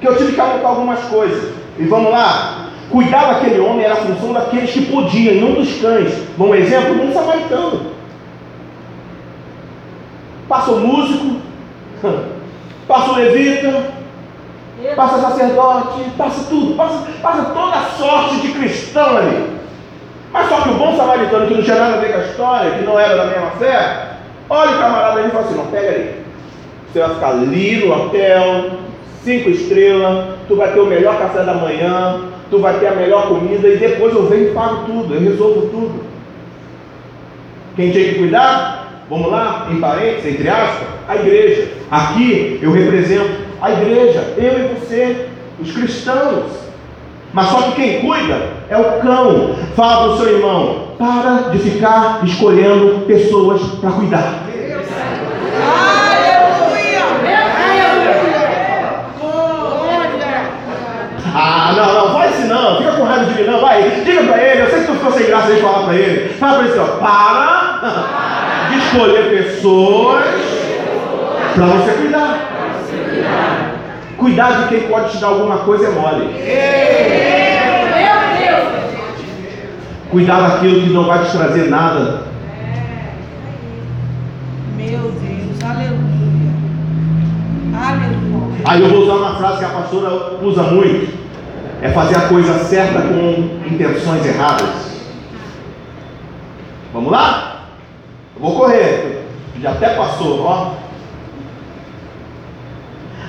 [0.00, 1.54] que eu tive que anotar algumas coisas.
[1.78, 2.68] E vamos lá.
[2.90, 6.12] Cuidar daquele homem era a função daqueles que podiam, não dos cães.
[6.38, 7.94] Um exemplo, um samaritano.
[10.48, 11.40] Passa o músico,
[12.86, 13.84] passa o levita,
[14.94, 19.54] passa sacerdote, passa tudo, passa, passa toda a sorte de cristão ali.
[20.32, 22.70] Mas só que o bom samaritano, que não tinha nada a ver com a história,
[22.72, 24.08] que não era da mesma fé,
[24.50, 26.24] olha o camarada ali e fala assim, não, pega ali.
[26.92, 28.70] Você vai ficar ali no hotel,
[29.22, 33.28] cinco estrelas, tu vai ter o melhor café da manhã, tu vai ter a melhor
[33.28, 36.04] comida e depois eu venho e pago tudo, eu resolvo tudo.
[37.76, 38.73] Quem tinha que cuidar?
[39.10, 41.68] Vamos lá, em parênteses, entre aspas, a igreja.
[41.90, 45.26] Aqui eu represento a igreja, eu e você,
[45.60, 46.52] os cristãos.
[47.32, 49.56] Mas só que quem cuida é o cão.
[49.76, 54.40] Fala para o seu irmão, para de ficar escolhendo pessoas para cuidar.
[61.36, 64.40] Ah, não, não, vai assim não, fica com raiva de mim não, vai, diga para
[64.40, 66.28] ele, eu sei que tu ficou sem graça de falar para ele.
[66.34, 68.30] Fala para ele assim, ó, para
[68.78, 70.24] escolher pessoas
[71.54, 72.50] para você cuidar.
[74.16, 76.34] Cuidar de quem pode te dar alguma coisa é mole.
[80.10, 82.22] Cuidar daquilo que não vai te trazer nada.
[84.76, 86.52] Meu Deus, aleluia.
[87.76, 88.62] Aleluia.
[88.64, 90.10] Aí eu vou usar uma frase que a pastora
[90.42, 91.24] usa muito.
[91.82, 94.94] É fazer a coisa certa com intenções erradas.
[96.92, 97.53] Vamos lá?
[98.44, 99.22] Vou correr.
[99.58, 100.74] Já até passou, ó.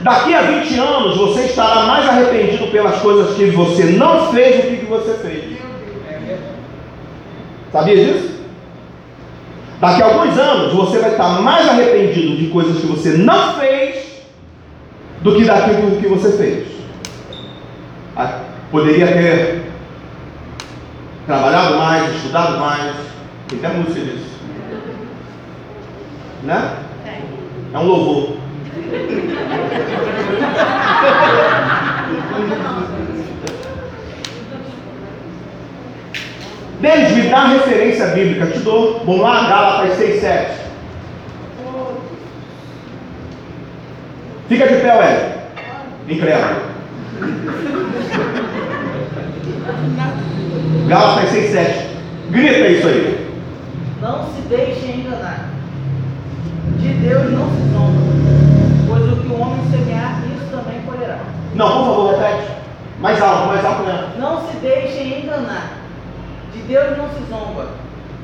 [0.04, 4.62] Daqui a 20 anos você estará mais arrependido pelas coisas que você não fez do
[4.72, 5.58] que que você fez.
[7.72, 8.42] Sabia disso?
[9.80, 14.22] Daqui a alguns anos você vai estar mais arrependido de coisas que você não fez
[15.22, 16.68] do que daquilo que você fez.
[18.18, 19.64] Ah, Poderia ter
[21.26, 22.96] trabalhado mais, estudado mais.
[23.48, 24.35] Tem até música disso.
[26.46, 26.78] Né?
[27.74, 28.38] É um louvor.
[36.80, 39.00] Denis, me dá referência bíblica, te dou.
[39.06, 40.52] Vamos lá, Gálatas 6, 7.
[44.48, 45.38] Fica de pé, Ué.
[46.08, 46.62] Incrédulo.
[50.88, 51.88] Gálatas 6, 7.
[52.30, 53.28] Grita isso aí.
[54.00, 55.45] Não se deixem enganar.
[57.06, 58.02] De Deus não se zomba,
[58.88, 61.20] pois o que o homem semear, isso também colherá.
[61.54, 62.48] Não, por favor, repete.
[63.00, 64.08] Mais alto, mais alto mesmo.
[64.18, 65.74] Não se deixem enganar.
[66.52, 67.68] De Deus não se zomba,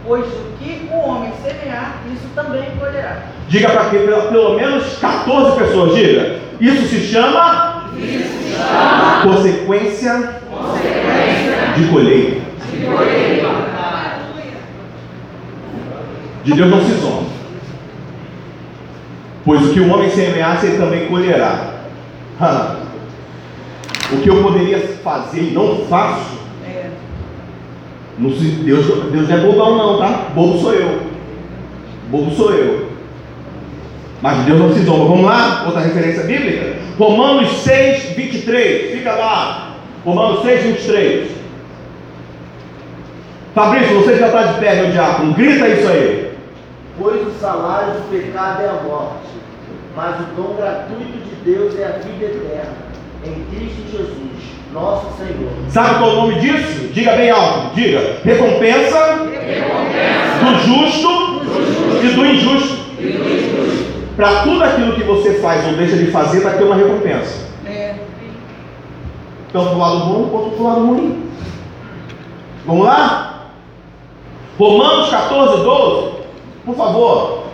[0.04, 3.18] pois o que o homem semear, isso também colherá.
[3.50, 6.40] Diga para que pelo, pelo menos 14 pessoas, diga.
[6.60, 7.84] Isso se chama,
[9.22, 10.42] consequência,
[11.78, 12.42] de colheita.
[16.44, 17.21] De Deus não se zomba.
[19.44, 21.74] Pois o que o homem semear, ele também colherá.
[22.40, 22.76] Ah,
[24.12, 26.90] O que eu poderia fazer e não faço, É,
[28.20, 30.28] Deus, Deus não é bobão não, tá?
[30.36, 31.02] Bobo sou eu.
[32.10, 32.92] Bobo sou eu.
[34.22, 35.06] Mas Deus não se zomba.
[35.06, 35.64] Vamos lá?
[35.66, 36.76] Outra referência bíblica?
[36.98, 38.92] Romanos 6, 23.
[38.92, 39.76] Fica lá.
[40.06, 41.32] Romanos 6, 23.
[43.56, 45.34] Fabrício, você já está de pé, meu diácono.
[45.34, 46.31] Grita isso aí.
[47.02, 49.28] Pois o salário do pecado é a morte,
[49.96, 52.76] mas o dom gratuito de Deus é a vida eterna,
[53.26, 55.52] em Cristo Jesus, nosso Senhor.
[55.70, 56.90] Sabe qual é o nome disso?
[56.94, 57.74] Diga bem alto.
[57.74, 58.18] Diga.
[58.24, 59.18] Recompensa,
[60.44, 61.42] do justo,
[62.04, 62.78] e do injusto.
[64.16, 67.48] Para tudo aquilo que você faz ou deixa de fazer, vai ter uma recompensa.
[67.66, 67.96] É.
[69.52, 71.32] Tanto para o lado bom quanto para o lado ruim.
[72.68, 73.48] Vamos lá?
[74.60, 76.11] Romanos 14, 12.
[76.66, 77.48] Por favor.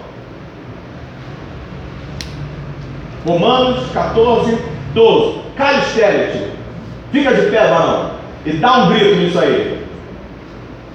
[3.25, 4.57] Romanos 14,
[4.93, 5.39] 12.
[5.55, 6.51] Calistério.
[7.11, 8.11] Fica de pé, varão.
[8.45, 9.85] E dá um grito nisso aí.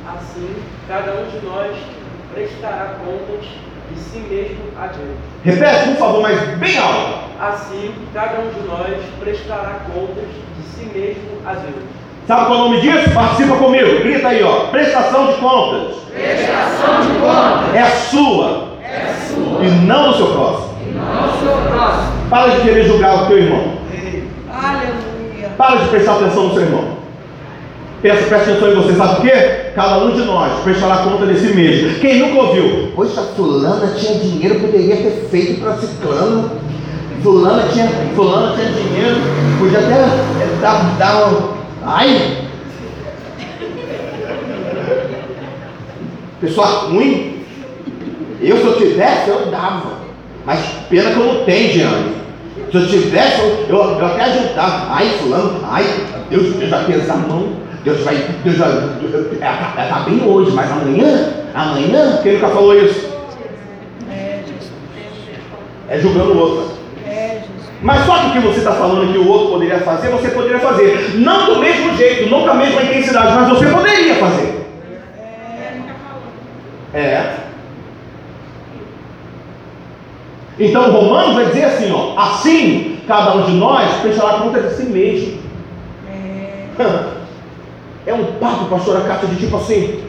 [0.07, 0.55] Assim,
[0.89, 1.77] cada um de nós
[2.33, 3.47] prestará contas
[3.91, 5.17] de si mesmo a Deus.
[5.45, 7.31] Repete, por favor, mas bem alto.
[7.41, 11.85] Assim, cada um de nós prestará contas de si mesmo a Deus.
[12.27, 13.11] Sabe qual é o nome disso?
[13.11, 14.01] Participa comigo.
[14.03, 14.67] Grita aí, ó.
[14.67, 15.97] Prestação de contas.
[16.13, 17.75] Prestação de contas.
[17.75, 18.69] É a sua.
[18.83, 19.65] É sua.
[19.65, 20.75] E não do seu próximo.
[20.95, 22.13] Não sou próximo.
[22.31, 23.73] Para de querer julgar o teu irmão.
[24.53, 25.51] Aleluia.
[25.57, 27.03] Para de prestar atenção no seu irmão.
[28.03, 29.71] Presta, presta atenção em você, sabe por quê?
[29.77, 32.01] Cada um de nós prestará conta de si mesmo.
[32.01, 32.91] Quem nunca ouviu?
[32.97, 36.51] Poxa, fulana tinha dinheiro, poderia ter feito para ciclano.
[37.23, 39.21] Fulana tinha, fulana tinha dinheiro,
[39.61, 41.62] podia até dar, dar um.
[41.85, 42.49] Ai!
[46.41, 47.45] Pessoa ruim.
[48.41, 50.03] Eu, se eu tivesse, eu dava.
[50.45, 52.13] Mas pena que eu não tenho, Jeane.
[52.71, 54.87] Se eu tivesse, eu, eu, eu até ajudava.
[54.91, 55.85] Ai, fulano, ai,
[56.29, 57.53] Deus, Deus vai pesar a mão.
[57.85, 58.17] Deus vai.
[58.43, 58.71] Deus vai.
[58.71, 63.09] Ela, tá, ela tá bem hoje, mas amanhã, amanhã, quem nunca falou isso?
[64.11, 64.41] É.
[65.89, 66.72] É julgando o outro.
[67.83, 70.61] Mas só que o que você está falando que o outro poderia fazer, você poderia
[70.61, 71.17] fazer.
[71.17, 74.63] Não do mesmo jeito, não com a mesma intensidade, mas você poderia fazer.
[76.95, 77.37] É.
[80.59, 84.85] Então Romanos vai dizer assim, ó, assim cada um de nós prestará conta de si
[84.85, 85.43] mesmo.
[88.05, 90.03] É, um papo, pastora Cátia, de tipo assim,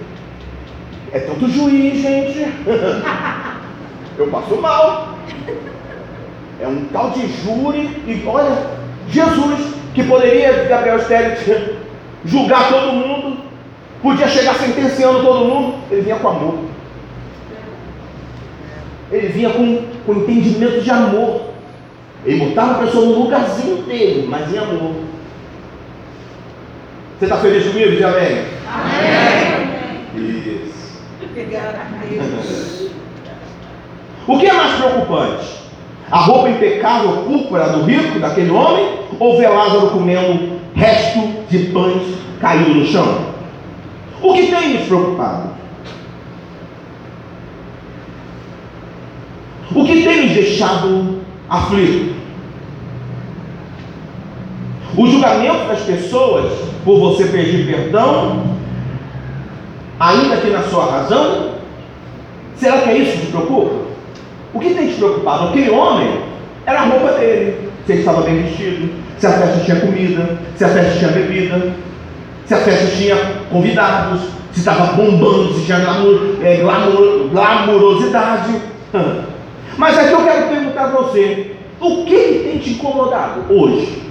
[1.11, 2.39] é tanto juiz, gente.
[4.17, 5.19] Eu passo mal.
[6.61, 8.55] É um tal de júri e olha,
[9.09, 11.39] Jesus, que poderia, Gabriel Stérez,
[12.25, 13.37] julgar todo mundo,
[14.01, 16.59] podia chegar sentenciando todo mundo, ele vinha com amor.
[19.11, 21.53] Ele vinha com, com entendimento de amor.
[22.25, 24.95] Ele botava a pessoa no lugarzinho dele, mas em amor.
[27.19, 28.45] Você está feliz comigo, de amém?
[30.15, 31.01] Isso.
[31.23, 32.91] obrigado a Deus.
[34.27, 35.62] O que é mais preocupante?
[36.11, 42.03] A roupa impecável púrpura do rico, daquele homem, ou ver Lázaro comendo resto de pães
[42.39, 43.33] caído no chão?
[44.21, 45.49] O que tem nos preocupado?
[49.75, 52.13] O que tem nos deixado aflitos?
[54.95, 56.51] O julgamento das pessoas
[56.85, 58.43] por você pedir perdão,
[59.99, 61.53] ainda que na sua razão?
[62.55, 63.82] Será que é isso que te preocupa?
[64.53, 65.49] O que tem te preocupado?
[65.49, 66.21] Aquele homem
[66.65, 67.69] era a roupa dele.
[67.85, 71.73] Se ele estava bem vestido, se a festa tinha comida, se a festa tinha bebida,
[72.45, 73.15] se a festa tinha
[73.49, 74.21] convidados,
[74.53, 78.61] se estava bombando, se tinha glamour, é, glamour, glamurosidade.
[78.93, 79.25] Hã.
[79.77, 84.03] Mas aqui eu quero perguntar para você: o que tem te incomodado hoje?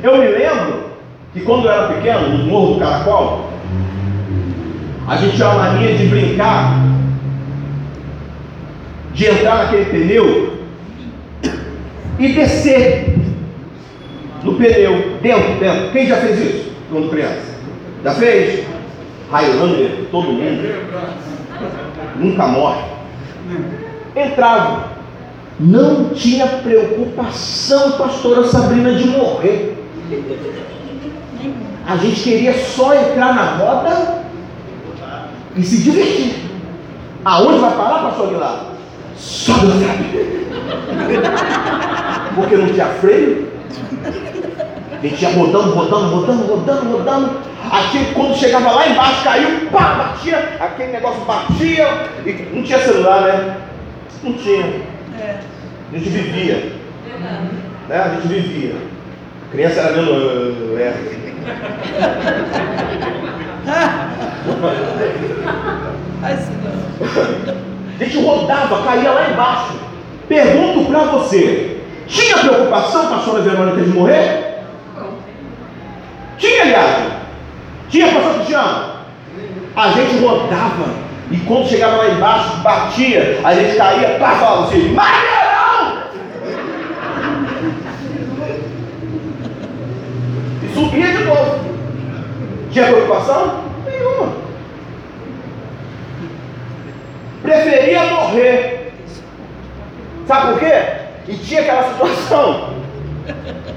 [0.00, 0.90] Eu me lembro
[1.32, 3.50] que quando eu era pequeno, no Morro do Caracol,
[5.08, 6.84] a gente tinha a mania de brincar,
[9.14, 10.58] de entrar naquele pneu
[12.18, 13.16] e descer
[14.44, 15.90] no pneu, dentro, dentro.
[15.92, 17.56] Quem já fez isso quando criança?
[18.04, 18.66] Já fez?
[19.32, 20.74] Highlander, todo mundo.
[22.16, 22.82] Nunca morre.
[24.14, 24.98] Entrava.
[25.58, 29.74] Não tinha preocupação, pastora Sabrina, de morrer.
[31.86, 34.17] A gente queria só entrar na roda
[35.58, 36.36] e se divertir.
[37.24, 38.64] Aonde vai parar, pastor Aguilar?
[39.16, 40.46] Só Deus sabe.
[42.34, 43.48] Porque não tinha freio.
[44.92, 47.30] A gente ia rodando, rodando, rodando, rodando, rodando.
[47.70, 51.86] Aqui, quando chegava lá embaixo, caiu, pá, batia, aquele negócio batia.
[52.24, 53.56] E não tinha celular, né?
[54.22, 54.64] Não tinha.
[55.20, 55.40] É,
[55.92, 56.72] A gente vivia.
[57.88, 57.96] Né?
[57.96, 58.76] A gente vivia.
[59.48, 60.94] A criança era.
[63.66, 64.08] "Ah,
[66.30, 66.38] É.
[68.00, 69.78] A gente rodava, caía lá embaixo.
[70.28, 74.58] Pergunto para você: tinha preocupação, pastora Verônica, de morrer?
[76.36, 77.12] Tinha, aliás.
[77.88, 78.84] Tinha, pastor Cristiano?
[79.74, 81.08] A gente rodava.
[81.30, 85.98] E quando chegava lá embaixo, batia, a gente caía, pá, falava assim: Maneirão!
[90.62, 91.58] E subia de novo.
[92.70, 93.64] Tinha preocupação?
[93.84, 94.32] Nenhuma.
[97.42, 98.92] Preferia morrer.
[100.26, 100.82] Sabe por quê?
[101.26, 102.74] E tinha aquela situação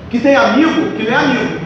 [0.10, 1.62] que tem amigo que não é amigo.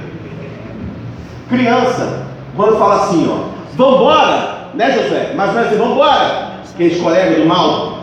[1.50, 2.26] Criança,
[2.56, 5.34] quando fala assim, ó, vambora, né José?
[5.36, 6.56] Mas não é assim, vambora.
[6.74, 8.00] Aqueles colegas do mal.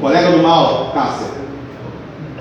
[0.00, 1.26] Colega do mal, Cássia.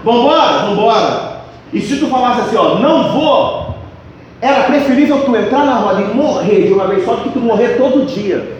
[0.03, 1.34] Vambora, vambora.
[1.76, 3.76] E se tu falasse assim, ó, não vou,
[4.39, 7.39] era preferível tu entrar na roda e morrer de uma vez só do que tu
[7.39, 8.55] morrer todo dia.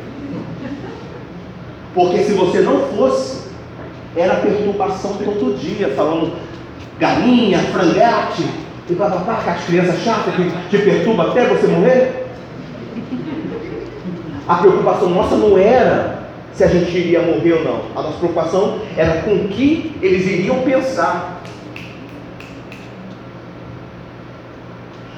[1.94, 3.52] Porque se você não fosse,
[4.18, 6.34] era perturbação todo dia, falando
[7.00, 8.44] galinha, frangate,
[8.90, 12.28] e papapá, com as crianças chatas que te perturbam até você morrer.
[14.46, 16.20] A preocupação nossa não era
[16.54, 17.80] se a gente iria morrer ou não.
[17.96, 21.35] A nossa preocupação era com o que eles iriam pensar.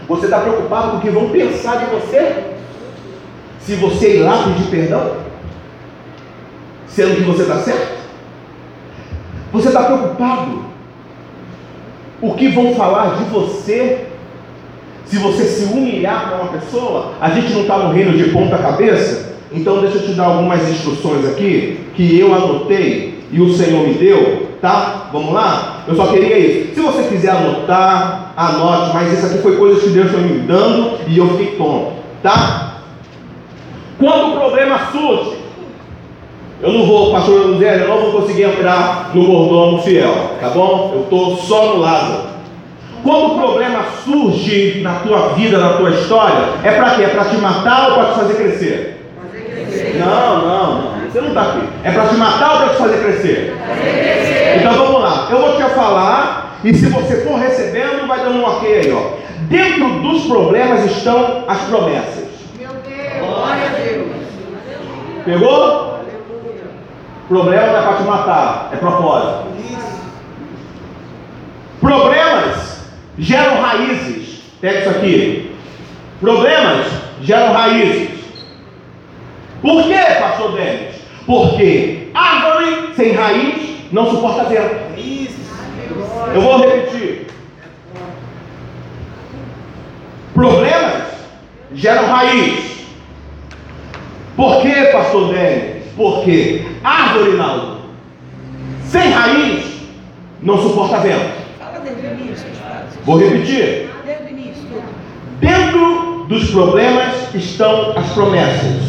[0.07, 2.45] Você está preocupado com o que vão pensar de você?
[3.59, 5.17] Se você ir lá pedir perdão?
[6.87, 7.97] Sendo que você está certo?
[9.51, 10.65] Você está preocupado?
[12.21, 14.05] O que vão falar de você?
[15.05, 18.57] Se você se humilhar para uma pessoa, a gente não está no reino de ponta
[18.57, 19.35] cabeça?
[19.51, 23.93] Então deixa eu te dar algumas instruções aqui que eu anotei e o Senhor me
[23.93, 25.09] deu, tá?
[25.11, 25.76] Vamos lá?
[25.87, 26.75] Eu só queria isso.
[26.75, 30.99] Se você quiser anotar, anote, mas isso aqui foi coisa que Deus foi me dando
[31.07, 32.81] e eu fiquei tonto, tá?
[33.97, 35.37] Quando o problema surge,
[36.61, 40.91] eu não vou, pastor José, eu não vou conseguir entrar no mordomo fiel, tá bom?
[40.93, 42.27] Eu estou só no Lázaro.
[43.03, 47.03] Quando o problema surge na tua vida, na tua história, é para quê?
[47.03, 49.05] É para te matar ou para te fazer crescer?
[49.99, 50.96] Não, não, não.
[51.17, 51.67] Você não está aqui.
[51.83, 53.57] É para te matar ou para te fazer crescer?
[54.59, 55.27] Então vamos lá.
[55.31, 59.17] Eu vou te falar e se você for recebendo, vai dando um ok aí, ó.
[59.47, 62.27] Dentro dos problemas estão as promessas.
[63.19, 64.07] Glória a Deus.
[65.25, 65.99] Pegou?
[67.27, 69.47] Problema não é para te matar, é propósito.
[71.81, 72.81] Problemas
[73.17, 74.43] geram raízes.
[74.61, 75.55] Pega isso aqui.
[76.21, 76.85] Problemas
[77.23, 78.09] geram raízes.
[79.63, 81.06] Por quê, pastor Denis?
[81.27, 84.87] Porque árvore sem raiz não suporta vento.
[86.33, 87.27] Eu vou repetir.
[90.33, 91.03] Problemas
[91.73, 92.87] geram raiz.
[94.37, 95.83] Por quê, pastor Denis?
[95.97, 97.81] Porque árvore não.
[98.85, 99.65] Sem raiz
[100.41, 101.45] não suporta vento.
[103.03, 103.89] Vou repetir.
[105.41, 108.81] Dentro dos problemas estão as promessas.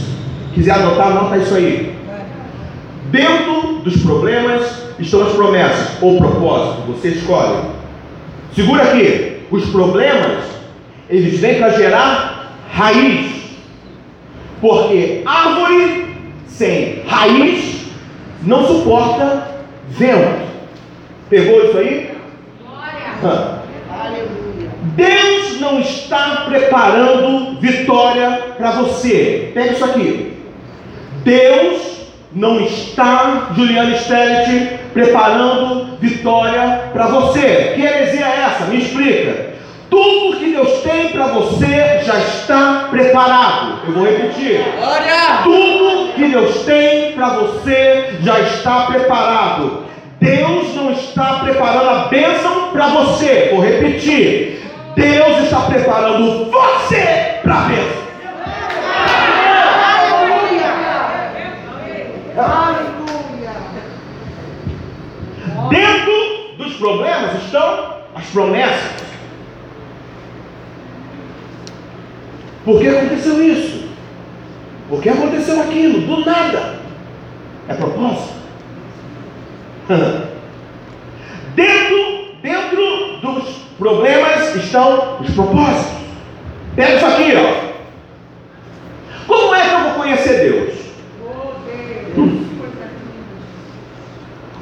[0.55, 1.98] Quiser anotar, anota isso aí.
[3.11, 7.69] Dentro dos problemas estão as promessas ou propósito, você escolhe.
[8.55, 10.45] Segura aqui, os problemas
[11.09, 13.39] eles vêm para gerar raiz.
[14.61, 16.07] Porque árvore
[16.47, 17.87] sem raiz
[18.43, 19.49] não suporta
[19.89, 20.49] vento.
[21.31, 22.11] Pegou isso aí?
[23.25, 23.59] Hã.
[24.97, 29.51] Deus não está preparando vitória para você.
[29.55, 30.33] Pega isso aqui.
[31.25, 31.88] Deus
[32.33, 37.72] não está, Juliana Stellet, preparando vitória para você.
[37.74, 38.64] Que heresia é essa?
[38.66, 39.49] Me explica.
[39.89, 43.81] Tudo que Deus tem para você já está preparado.
[43.87, 44.62] Eu vou repetir.
[44.79, 45.43] Glória!
[45.43, 49.85] Tudo que Deus tem para você já está preparado.
[50.20, 53.49] Deus não está preparando a bênção para você.
[53.53, 54.62] Vou repetir.
[54.95, 58.08] Deus está preparando você para a bênção.
[65.70, 69.09] Dentro dos problemas estão as promessas.
[72.64, 73.89] Por que aconteceu isso?
[74.89, 76.01] Por que aconteceu aquilo?
[76.03, 76.78] Do nada.
[77.68, 78.39] É propósito.
[81.57, 85.99] Dentro, dentro dos problemas estão os propósitos.
[86.76, 87.68] Pega isso aqui, ó.
[89.26, 90.78] Como é que eu vou conhecer Deus?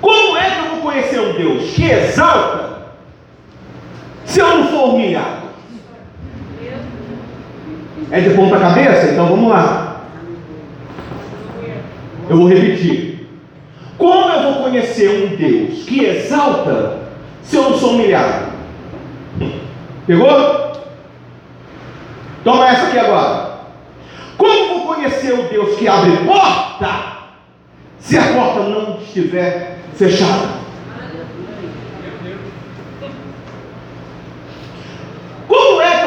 [0.00, 2.92] Como é que eu vou conhecer um Deus que exalta
[4.24, 5.46] se eu não for humilhado?
[8.10, 9.10] É de ponta cabeça?
[9.12, 10.02] Então vamos lá.
[12.28, 13.28] Eu vou repetir.
[13.98, 16.98] Como eu vou conhecer um Deus que exalta
[17.42, 18.52] se eu não sou humilhado?
[20.06, 20.72] Pegou?
[22.44, 23.56] Toma essa aqui agora.
[24.36, 27.16] Como vou conhecer o Deus que abre porta
[27.98, 30.66] se a porta não estiver fechada?
[35.48, 36.06] Como é que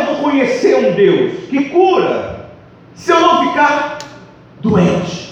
[0.60, 2.50] conhecer um Deus que cura
[2.94, 4.00] se eu não ficar
[4.62, 5.30] doente?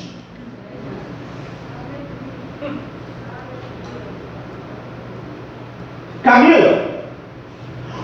[6.24, 6.86] Camila,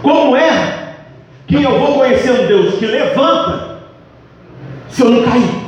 [0.02, 0.84] como é
[1.48, 3.84] que eu vou conhecer um Deus que levanta
[4.90, 5.64] se eu não cair?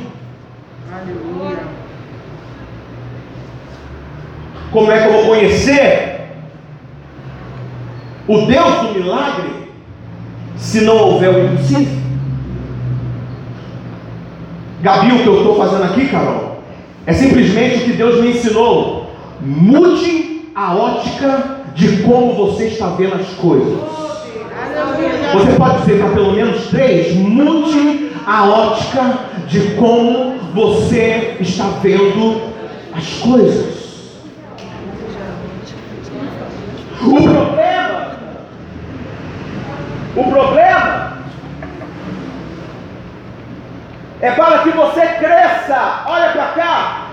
[4.72, 6.28] Como é que eu vou conhecer
[8.28, 9.55] o Deus do milagre
[10.56, 12.06] se não houver o impossível?
[14.82, 16.60] Gabi, o que eu estou fazendo aqui, Carol,
[17.06, 19.10] é simplesmente o que Deus me ensinou.
[19.40, 23.78] Mude a ótica de como você está vendo as coisas.
[25.32, 32.42] Você pode dizer para pelo menos três: mude a ótica de como você está vendo
[32.94, 33.76] as coisas.
[37.02, 38.16] O problema,
[40.16, 41.18] o problema
[44.20, 46.04] é para que você cresça.
[46.06, 47.06] Olha para cá.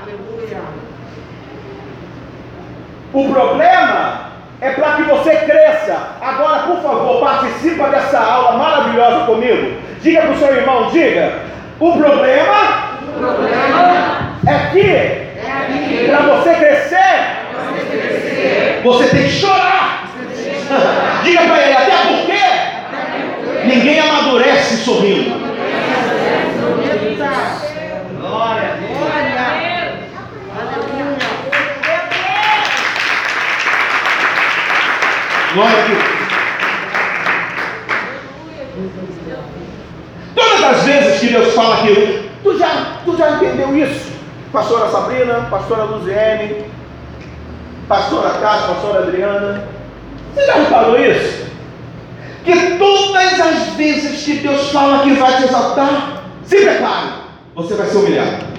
[3.13, 5.95] O problema é para que você cresça.
[6.19, 9.77] Agora, por favor, participa dessa aula maravilhosa comigo.
[10.01, 11.33] Diga para o seu irmão, diga.
[11.79, 17.37] O problema, o problema é que para você crescer,
[18.83, 20.07] você tem que chorar.
[21.23, 25.53] Diga para ele, até porque ninguém amadurece sorrindo.
[28.19, 28.93] Glória a Deus.
[35.53, 36.03] Glória a Deus.
[40.35, 44.11] Todas as vezes que Deus fala aquilo, tu já, tu já entendeu isso?
[44.51, 46.65] Pastora Sabrina, pastora Luziene,
[47.87, 49.67] pastora Cássio, pastora Adriana.
[50.33, 51.45] Você já reparou isso?
[52.43, 57.09] Que todas as vezes que Deus fala que vai te exaltar, se prepare,
[57.55, 58.53] você vai ser humilhado.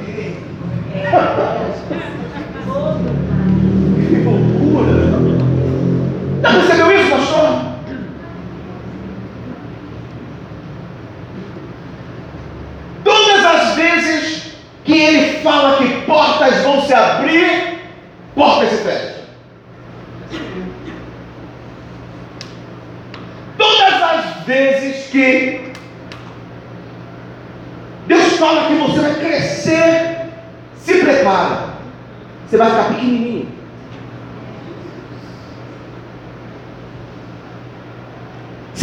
[6.45, 7.65] Já percebeu isso, pastor?
[13.03, 17.79] Todas as vezes que ele fala que portas vão se abrir,
[18.35, 19.25] portas se fecham.
[23.57, 25.73] Todas as vezes que
[28.07, 30.27] Deus fala que você vai crescer,
[30.77, 31.71] se prepara.
[32.47, 33.54] Você vai ficar pequenininho.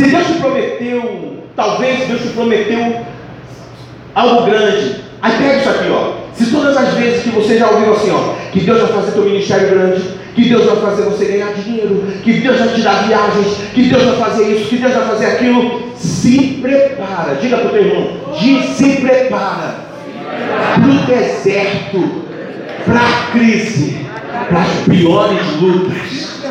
[0.02, 3.06] Se Deus te prometeu, talvez Deus te prometeu
[4.16, 4.96] algo grande.
[5.22, 6.14] Aí pega isso aqui, ó.
[6.34, 9.26] Se todas as vezes que você já ouviu assim, ó, que Deus vai fazer teu
[9.26, 10.02] ministério grande,
[10.34, 14.04] que Deus vai fazer você ganhar dinheiro, que Deus vai te dar viagens, que Deus
[14.04, 17.36] vai fazer isso, que Deus vai fazer aquilo, se prepara.
[17.40, 19.76] Diga para o teu irmão, diz, se prepara
[20.78, 22.24] para deserto,
[22.86, 24.04] para a crise,
[24.50, 26.42] para as piores lutas.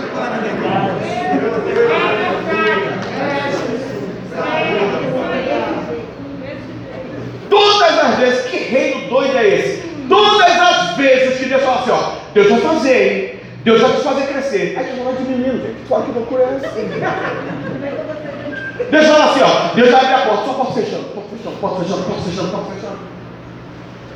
[7.50, 9.82] Todas as vezes, que reino doido é esse?
[10.08, 13.34] Todas as vezes que Deus fala assim, ó, Deus vai fazer, hein?
[13.64, 14.76] Deus vai te fazer crescer.
[14.78, 15.88] Aí Deus vai diminuindo, gente.
[15.88, 16.68] Fala que loucura é essa?
[18.90, 21.82] Deus fala assim, ó, Deus vai abrir a porta, só porta fechando, porta fechando, porta
[21.82, 22.98] fechando, porta fechando, porta fechando.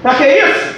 [0.03, 0.75] Pra que isso?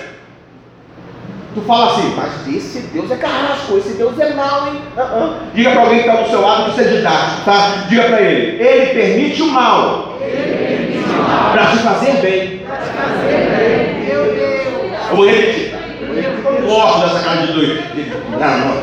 [1.55, 4.83] Tu fala assim, mas esse Deus é carrasco, esse Deus é mau, hein?
[4.95, 5.37] Uh -uh.
[5.55, 7.87] Diga para alguém que está do seu lado que isso é didático, tá?
[7.89, 10.19] Diga para ele, ele permite o mal
[11.53, 12.56] para te fazer bem.
[15.11, 15.75] Eu vou repetir.
[15.75, 17.83] Eu gosto dessa cara de doido.
[18.31, 18.83] Não, não.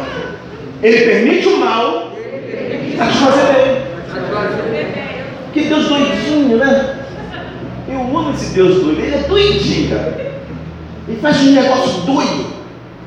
[0.81, 2.11] Ele permite o mal
[2.97, 4.87] para te fazer bem.
[5.53, 6.99] Que Deus doidinho, né?
[7.87, 9.01] Eu amo esse Deus doido.
[9.01, 10.33] Ele é doidinho, cara.
[11.07, 12.53] Ele faz um negócio doido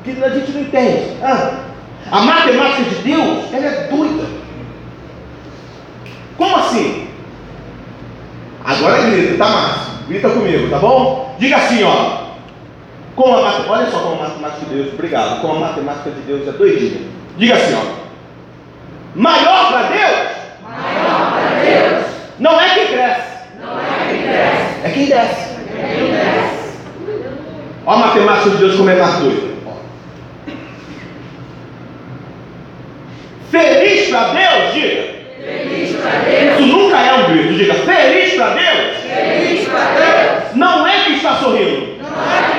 [0.03, 1.17] que a gente não entende.
[1.21, 1.59] Ah,
[2.09, 4.25] a matemática de Deus, ela é doida.
[6.37, 7.07] Como assim?
[8.63, 9.93] Agora grita, tá, Márcio?
[10.07, 11.35] Grita comigo, tá bom?
[11.39, 12.26] Diga assim, ó.
[13.17, 15.41] Com a matemática, olha só como a matemática de Deus, obrigado.
[15.41, 17.01] Como a matemática de Deus é doidinha.
[17.35, 17.97] Diga assim, ó.
[19.15, 20.27] Maior para Deus?
[20.61, 22.05] Maior para Deus.
[22.37, 23.21] Não é quem cresce.
[23.59, 24.83] Não é quem cresce.
[24.83, 25.55] É quem desce.
[25.81, 26.77] É quem desce.
[27.87, 29.57] Olha a matemática de Deus como é mais doida.
[33.49, 35.17] Feliz para Deus, diga.
[35.41, 36.59] Feliz para Deus.
[36.59, 37.73] Isso nunca é um grito, diga.
[37.73, 38.97] Feliz para Deus.
[38.97, 40.55] Feliz para Deus.
[40.55, 42.56] Não é quem está sorrindo, Não é quem está sorrindo.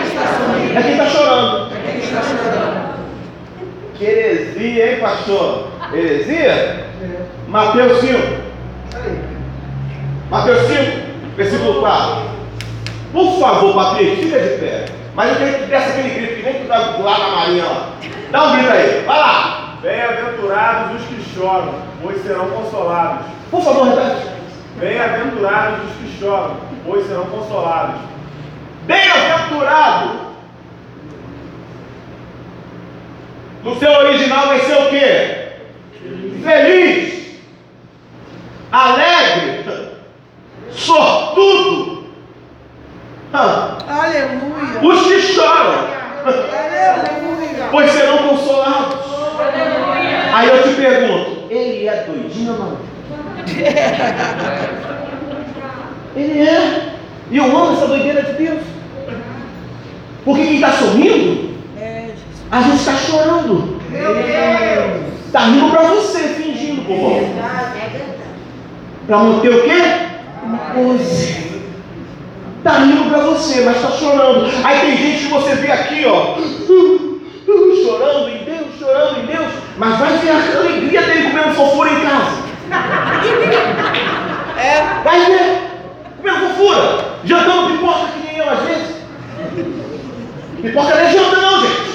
[0.76, 1.72] É quem está chorando.
[1.72, 2.98] É quem está chorando.
[3.94, 5.68] Que heresia, hein, pastor?
[5.92, 6.86] Heresia?
[7.48, 8.18] Mateus 5.
[10.30, 10.76] Mateus 5,
[11.36, 12.22] versículo 4.
[13.12, 14.84] Por favor, Patrícia, fica de pé.
[15.14, 17.88] Mas eu quero que desse aquele grito que nem tu dá lá na marinha lá.
[18.30, 19.78] Dá um grito aí, vai lá.
[19.82, 23.26] Bem-aventurados os que choram, pois serão consolados.
[23.50, 24.28] Por favor, repete.
[24.78, 28.00] Bem-aventurados os que choram, pois serão consolados.
[28.86, 30.27] Bem-aventurado.
[33.64, 35.48] No seu original vai ser o quê?
[36.42, 37.38] Feliz,
[38.70, 39.64] alegre,
[40.70, 42.04] sortudo.
[43.32, 44.80] Ah, Aleluia.
[44.82, 45.88] Os que choram,
[46.24, 47.68] Aleluia.
[47.70, 48.98] pois serão consolados.
[50.32, 52.78] Aí eu te pergunto, ele é doidinho ou não?
[56.16, 56.94] Ele é.
[57.30, 58.60] E eu amo essa doideira de Deus.
[60.24, 61.57] Porque quem está sorrindo.
[62.50, 63.78] A gente está chorando.
[63.90, 65.08] Meu Deus.
[65.26, 67.16] Está rindo para você, fingindo, povão.
[67.16, 68.18] É verdade.
[69.06, 69.82] Para manter o quê?
[70.42, 71.48] Uma pose.
[72.58, 74.50] Está rindo para você, mas está chorando.
[74.64, 76.36] Aí tem gente que você vê aqui, ó,
[77.84, 82.00] chorando em Deus, chorando em Deus, mas vai ver a alegria dele comendo fofura em
[82.00, 82.48] casa.
[84.58, 85.60] É, vai ver.
[86.16, 87.04] Comendo fofura.
[87.24, 88.96] Jantando pipoca que nem eu às vezes.
[90.60, 91.87] Pipoca não é janta não, gente.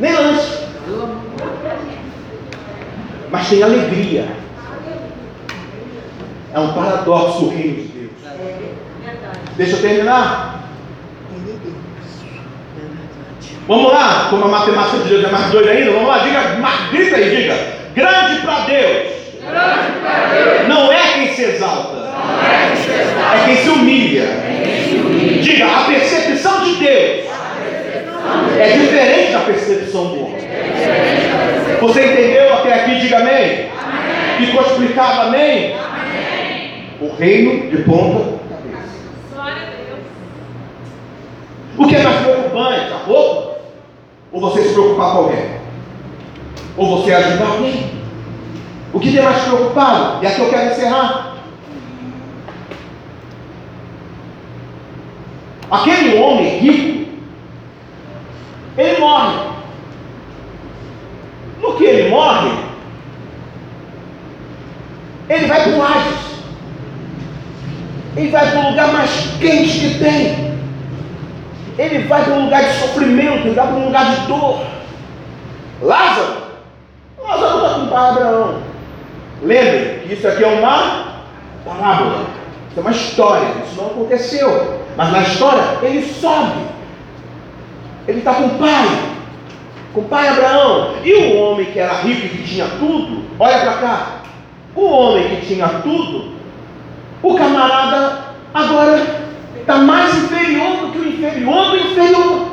[0.00, 0.66] Nem lanche.
[3.30, 4.26] Mas tem alegria.
[6.54, 8.10] É um paradoxo o reino de Deus.
[9.56, 10.64] Deixa eu terminar.
[13.66, 16.40] Vamos lá, como a matemática de Deus é mais doida ainda, vamos lá, diga,
[16.92, 17.56] grita aí, diga.
[17.96, 19.16] Grande para Deus.
[20.68, 21.96] Não é quem se exalta.
[23.34, 24.24] É quem se humilha.
[25.42, 27.25] Diga, a percepção de Deus
[28.60, 30.36] é diferente da percepção do homem.
[31.80, 33.00] Você entendeu até aqui?
[33.00, 33.68] Diga amém.
[34.38, 35.76] Ficou explicado amém?
[37.00, 38.36] O reino de ponta.
[41.78, 42.92] O que é mais preocupante?
[42.92, 43.58] A roupa?
[44.32, 45.50] Ou você se preocupar com alguém?
[46.76, 47.90] Ou você ajudar alguém?
[48.92, 50.24] O que tem mais preocupado?
[50.24, 51.36] E aqui eu quero encerrar.
[55.70, 56.95] Aquele homem rico,
[58.76, 59.38] ele morre.
[61.60, 62.50] No que ele morre,
[65.28, 66.26] ele vai para o Hades.
[68.16, 69.10] Ele vai para o lugar mais
[69.40, 70.56] quente que tem.
[71.78, 74.64] Ele vai para um lugar de sofrimento, ele vai para um lugar de dor.
[75.82, 76.36] Lázaro,
[77.22, 78.62] Lázaro está com o pai Abraão.
[79.42, 81.24] Lembre que isso aqui é uma
[81.64, 82.26] parábola,
[82.70, 84.80] isso é uma história, isso não aconteceu.
[84.96, 86.62] Mas na história ele sobe,
[88.08, 88.86] ele está com o pai,
[89.92, 90.94] com o pai Abraão.
[91.04, 94.06] E o homem que era rico e que tinha tudo, olha para cá,
[94.74, 96.34] o homem que tinha tudo,
[97.22, 98.18] o camarada
[98.54, 99.26] agora
[99.58, 102.46] está mais inferior do que o inferior do inferior.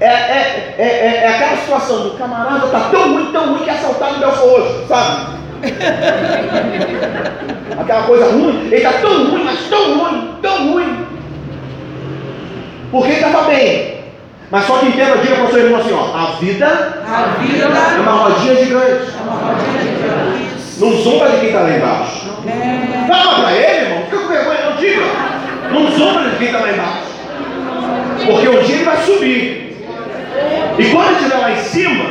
[0.00, 3.70] É, é, é, é, é aquela situação do camarada está tão ruim, tão ruim que
[3.70, 5.40] é assaltado em Belfor Roxo, sabe?
[7.78, 11.06] Aquela coisa ruim, ele está tão ruim, mas tão ruim, tão ruim.
[12.90, 14.00] Porque ele estava bem.
[14.50, 16.66] Mas só que entenda, diga para o seu irmão assim, ó, a vida
[17.06, 19.10] A vida é uma rodinha gigante.
[19.16, 20.50] é uma rodinha gigante.
[20.78, 22.30] Não zomba de quem está lá embaixo.
[22.48, 23.06] É.
[23.06, 24.04] Fala para ele, irmão.
[24.06, 25.02] Fica com vergonha, não diga.
[25.70, 27.10] Não zomba de quem está lá embaixo.
[28.26, 29.76] Porque um dia ele vai subir.
[30.78, 32.04] E quando ele estiver lá em cima,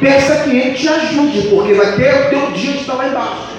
[0.00, 3.57] peça que ele te ajude, porque vai ter o teu dia de estar lá embaixo.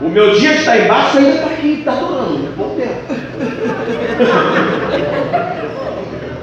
[0.00, 3.00] O meu dia estar embaixo ainda está aqui, está durando, é bom tempo.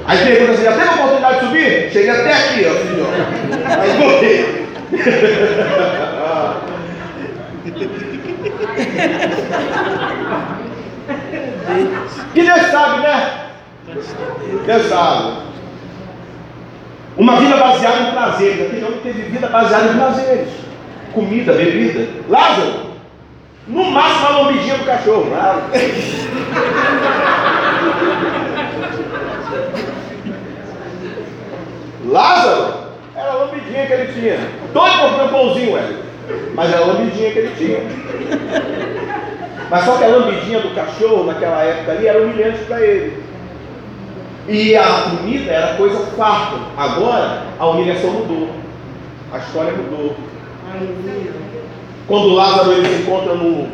[0.06, 1.90] Aí pergunta assim, já teve a oportunidade de subir?
[1.92, 3.04] Cheguei até aqui, ó, filho.
[3.04, 3.10] ó.
[3.82, 4.68] Aí voltei.
[12.32, 13.30] Que Deus sabe, né?
[14.66, 15.32] Deus sabe.
[17.16, 18.66] Uma vida baseada em prazeres.
[18.66, 20.48] Aquele homem teve vida baseada em prazeres.
[21.12, 22.06] Comida, bebida.
[22.28, 22.87] Lázaro,
[23.68, 25.30] no máximo a lambidinha do cachorro.
[25.30, 25.62] Lázaro.
[32.06, 32.74] Lázaro
[33.14, 34.38] era a lambidinha que ele tinha.
[34.72, 35.98] Doido comer um pãozinho, velho.
[36.54, 37.80] Mas era a lambidinha que ele tinha.
[39.70, 43.22] Mas só que a lambidinha do cachorro naquela época ali era humilhante para ele.
[44.48, 46.56] E a comida era coisa farta.
[46.74, 48.48] Agora a humilhação mudou.
[49.30, 50.16] A história mudou.
[52.08, 53.68] Quando Lázaro ele se encontra no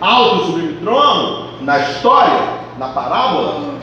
[0.00, 2.40] alto sublime trono, na história,
[2.78, 3.74] na parábola,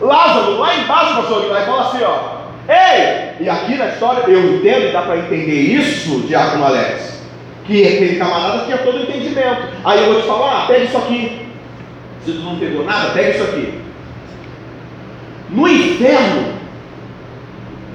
[0.00, 2.40] Lázaro lá embaixo, pastor, vai falar assim, ó.
[2.68, 3.44] Ei!
[3.44, 7.22] E aqui na história eu entendo e dá para entender isso, Diácono Alex.
[7.66, 9.62] Que aquele camarada tinha todo entendimento.
[9.82, 11.48] Aí eu vou te falar, ah, pega isso aqui.
[12.24, 13.80] Se tu não pegou nada, pega isso aqui.
[15.48, 16.52] No inferno,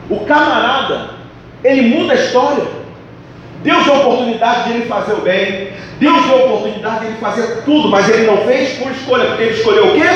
[0.10, 1.12] o camarada,
[1.64, 2.85] ele muda a história.
[3.66, 5.72] Deus deu a oportunidade de ele fazer o bem.
[6.00, 9.42] Deus deu a oportunidade de ele fazer tudo, mas ele não fez por escolha, porque
[9.42, 10.08] ele escolheu o quê?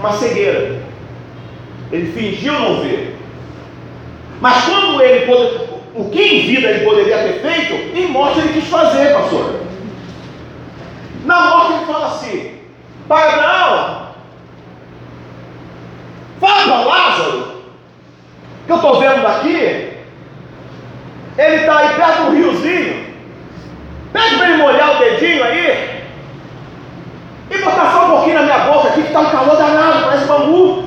[0.00, 0.80] Uma cegueira.
[1.92, 3.16] Ele fingiu não ver.
[4.40, 5.56] Mas quando ele pode,
[5.94, 9.60] o que em vida ele poderia ter feito, em morte ele quis fazer, pastor.
[11.24, 12.54] Na morte ele fala assim:
[13.06, 14.08] Pai Abraão,
[16.40, 17.62] fala para Lázaro,
[18.66, 19.95] que eu estou vendo daqui,
[21.38, 23.06] ele está aí perto do riozinho.
[24.12, 25.96] Pede para ele molhar o dedinho aí.
[29.12, 30.84] tá um calor danado, parece bambu.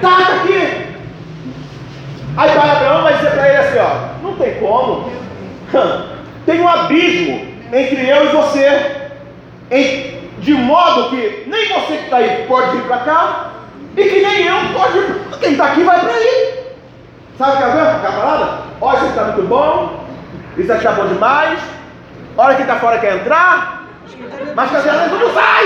[0.00, 0.86] Taca tá aqui.
[2.36, 5.10] Aí pai Abraão vai dizer para ele assim, ó, não tem como.
[6.46, 9.10] Tem um abismo entre eu e você.
[10.38, 13.50] De modo que nem você que está aí pode vir para cá,
[13.96, 15.38] e que nem eu pode vir.
[15.40, 16.66] Quem está aqui vai para aí.
[17.36, 18.65] Sabe o que é a parada?
[18.80, 20.04] Olha, isso está muito bom,
[20.56, 21.58] isso aqui está bom demais.
[22.36, 23.84] Olha quem está fora quer entrar,
[24.54, 25.64] mas dizer, tudo sai!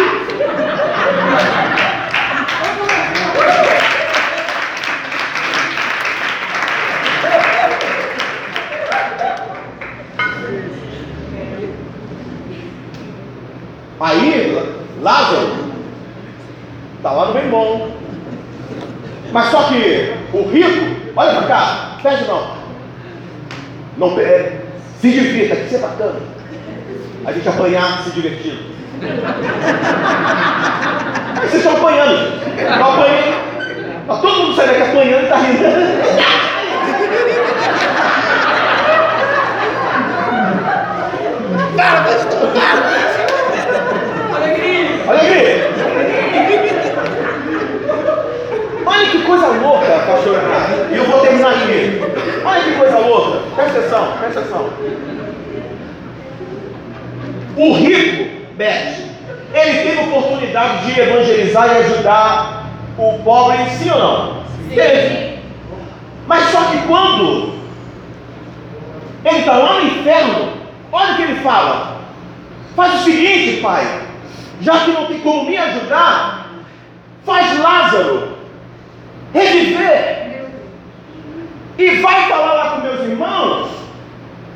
[14.01, 15.71] Aí, Lázaro
[16.97, 17.91] está lá no bem bom.
[19.33, 22.60] Mas só que o rico, olha para cá, pede não.
[24.01, 24.53] Não é,
[24.99, 26.21] se divirta, que isso é bacana.
[27.27, 28.63] A gente apanhar se divertindo.
[31.39, 32.41] Aí vocês estão apanhando.
[32.59, 34.07] Estão apanhando.
[34.07, 35.65] Tá todo mundo sai daqui apanhando e está rindo.
[41.77, 43.01] Para, pastor, para!
[45.11, 45.71] Alegria!
[48.87, 50.39] Olha que coisa louca, pastor.
[50.91, 52.01] E eu vou terminar aqui.
[52.43, 53.40] Olha que coisa louca.
[53.61, 54.71] Presta atenção, presta atenção.
[57.57, 58.97] O rico, Beth,
[59.53, 64.45] ele teve oportunidade de evangelizar e ajudar o pobre, sim ou não?
[64.69, 64.75] Sim.
[64.75, 65.39] Teve.
[66.27, 67.61] Mas só que quando
[69.25, 70.53] ele está lá no inferno,
[70.91, 72.01] olha o que ele fala.
[72.75, 74.01] Faz o seguinte, pai
[74.61, 76.51] já que não tem como me ajudar,
[77.25, 78.37] faz Lázaro
[79.33, 80.30] reviver
[81.81, 83.71] e vai falar lá com meus irmãos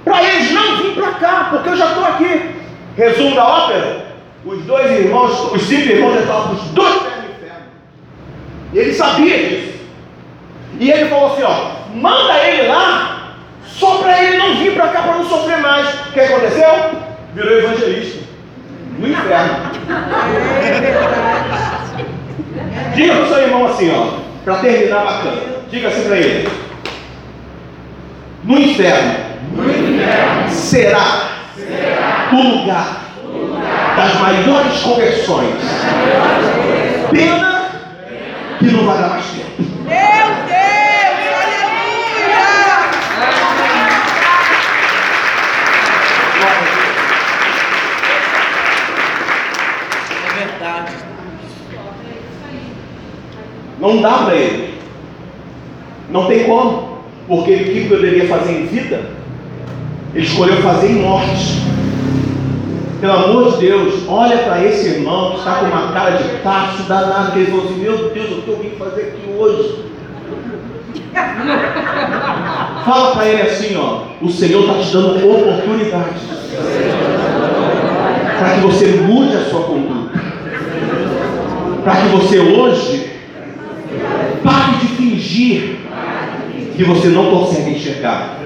[0.05, 2.51] para eles não virem para cá, porque eu já estou aqui.
[2.97, 4.07] Resumo da ópera:
[4.45, 7.67] os dois irmãos, os cinco irmãos já estavam os dois pés no inferno.
[8.73, 9.75] E ele sabia disso.
[10.79, 15.03] E ele falou assim: ó, manda ele lá, só para ele não vir para cá
[15.03, 15.89] para não sofrer mais.
[15.89, 16.69] O que aconteceu?
[17.35, 18.25] Virou evangelista
[18.99, 19.57] no inferno.
[22.95, 25.41] Diga para o seu irmão assim, ó, para terminar bacana.
[25.71, 26.49] Diga assim para ele:
[28.45, 29.15] No inferno,
[29.57, 35.55] No inferno será, será o lugar, o lugar das maiores conversões.
[37.11, 37.71] Pena
[38.59, 39.63] que não vai dar mais tempo.
[39.85, 42.45] Meu Deus, aleluia!
[50.21, 50.93] É verdade.
[53.81, 54.79] Não dá para ele.
[56.11, 56.84] Não tem como.
[57.27, 59.03] Porque o que poderia fazer em vida,
[60.15, 61.63] ele escolheu fazer em morte.
[63.01, 66.83] Pelo amor de Deus, olha para esse irmão que está com uma cara de tacho
[66.85, 69.85] danado, que ele falou assim, meu Deus, o que eu vim fazer aqui hoje?
[72.85, 76.21] Fala para ele assim, ó, o Senhor está te dando oportunidade
[78.39, 80.19] para que você mude a sua conduta.
[81.83, 83.11] Para que você hoje
[84.43, 85.77] pare de fingir
[86.77, 88.39] que você não consegue enxergar.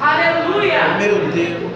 [0.00, 0.96] Aleluia!
[0.98, 1.70] Meu Deus.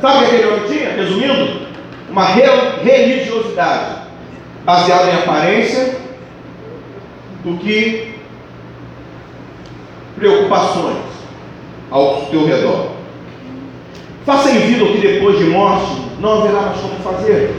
[0.00, 0.90] Sabe o que aquele homem tinha?
[0.90, 1.66] Resumindo,
[2.10, 3.96] uma re- religiosidade
[4.64, 5.96] baseada em aparência
[7.44, 8.14] do que
[10.16, 10.96] preocupações
[11.90, 12.88] ao teu redor.
[14.26, 17.54] Faça em vida o que depois de morte não haverá mais como fazer.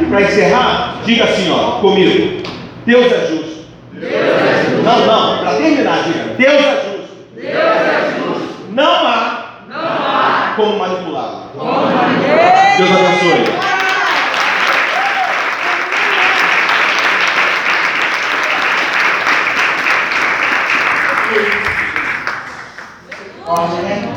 [0.00, 2.42] E para encerrar, diga assim, ó, comigo:
[2.84, 3.51] Deus é justo.
[4.02, 7.12] Não, não, para terminar, diga: Deus é justo.
[8.70, 11.50] Não há, como manipulá-lo.
[12.78, 13.44] Deus abençoe.
[23.46, 24.14] Olha, né?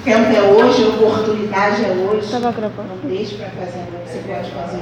[0.00, 2.32] O tempo é hoje, a oportunidade é hoje.
[2.32, 4.78] Não deixe para fazer, você pode fazer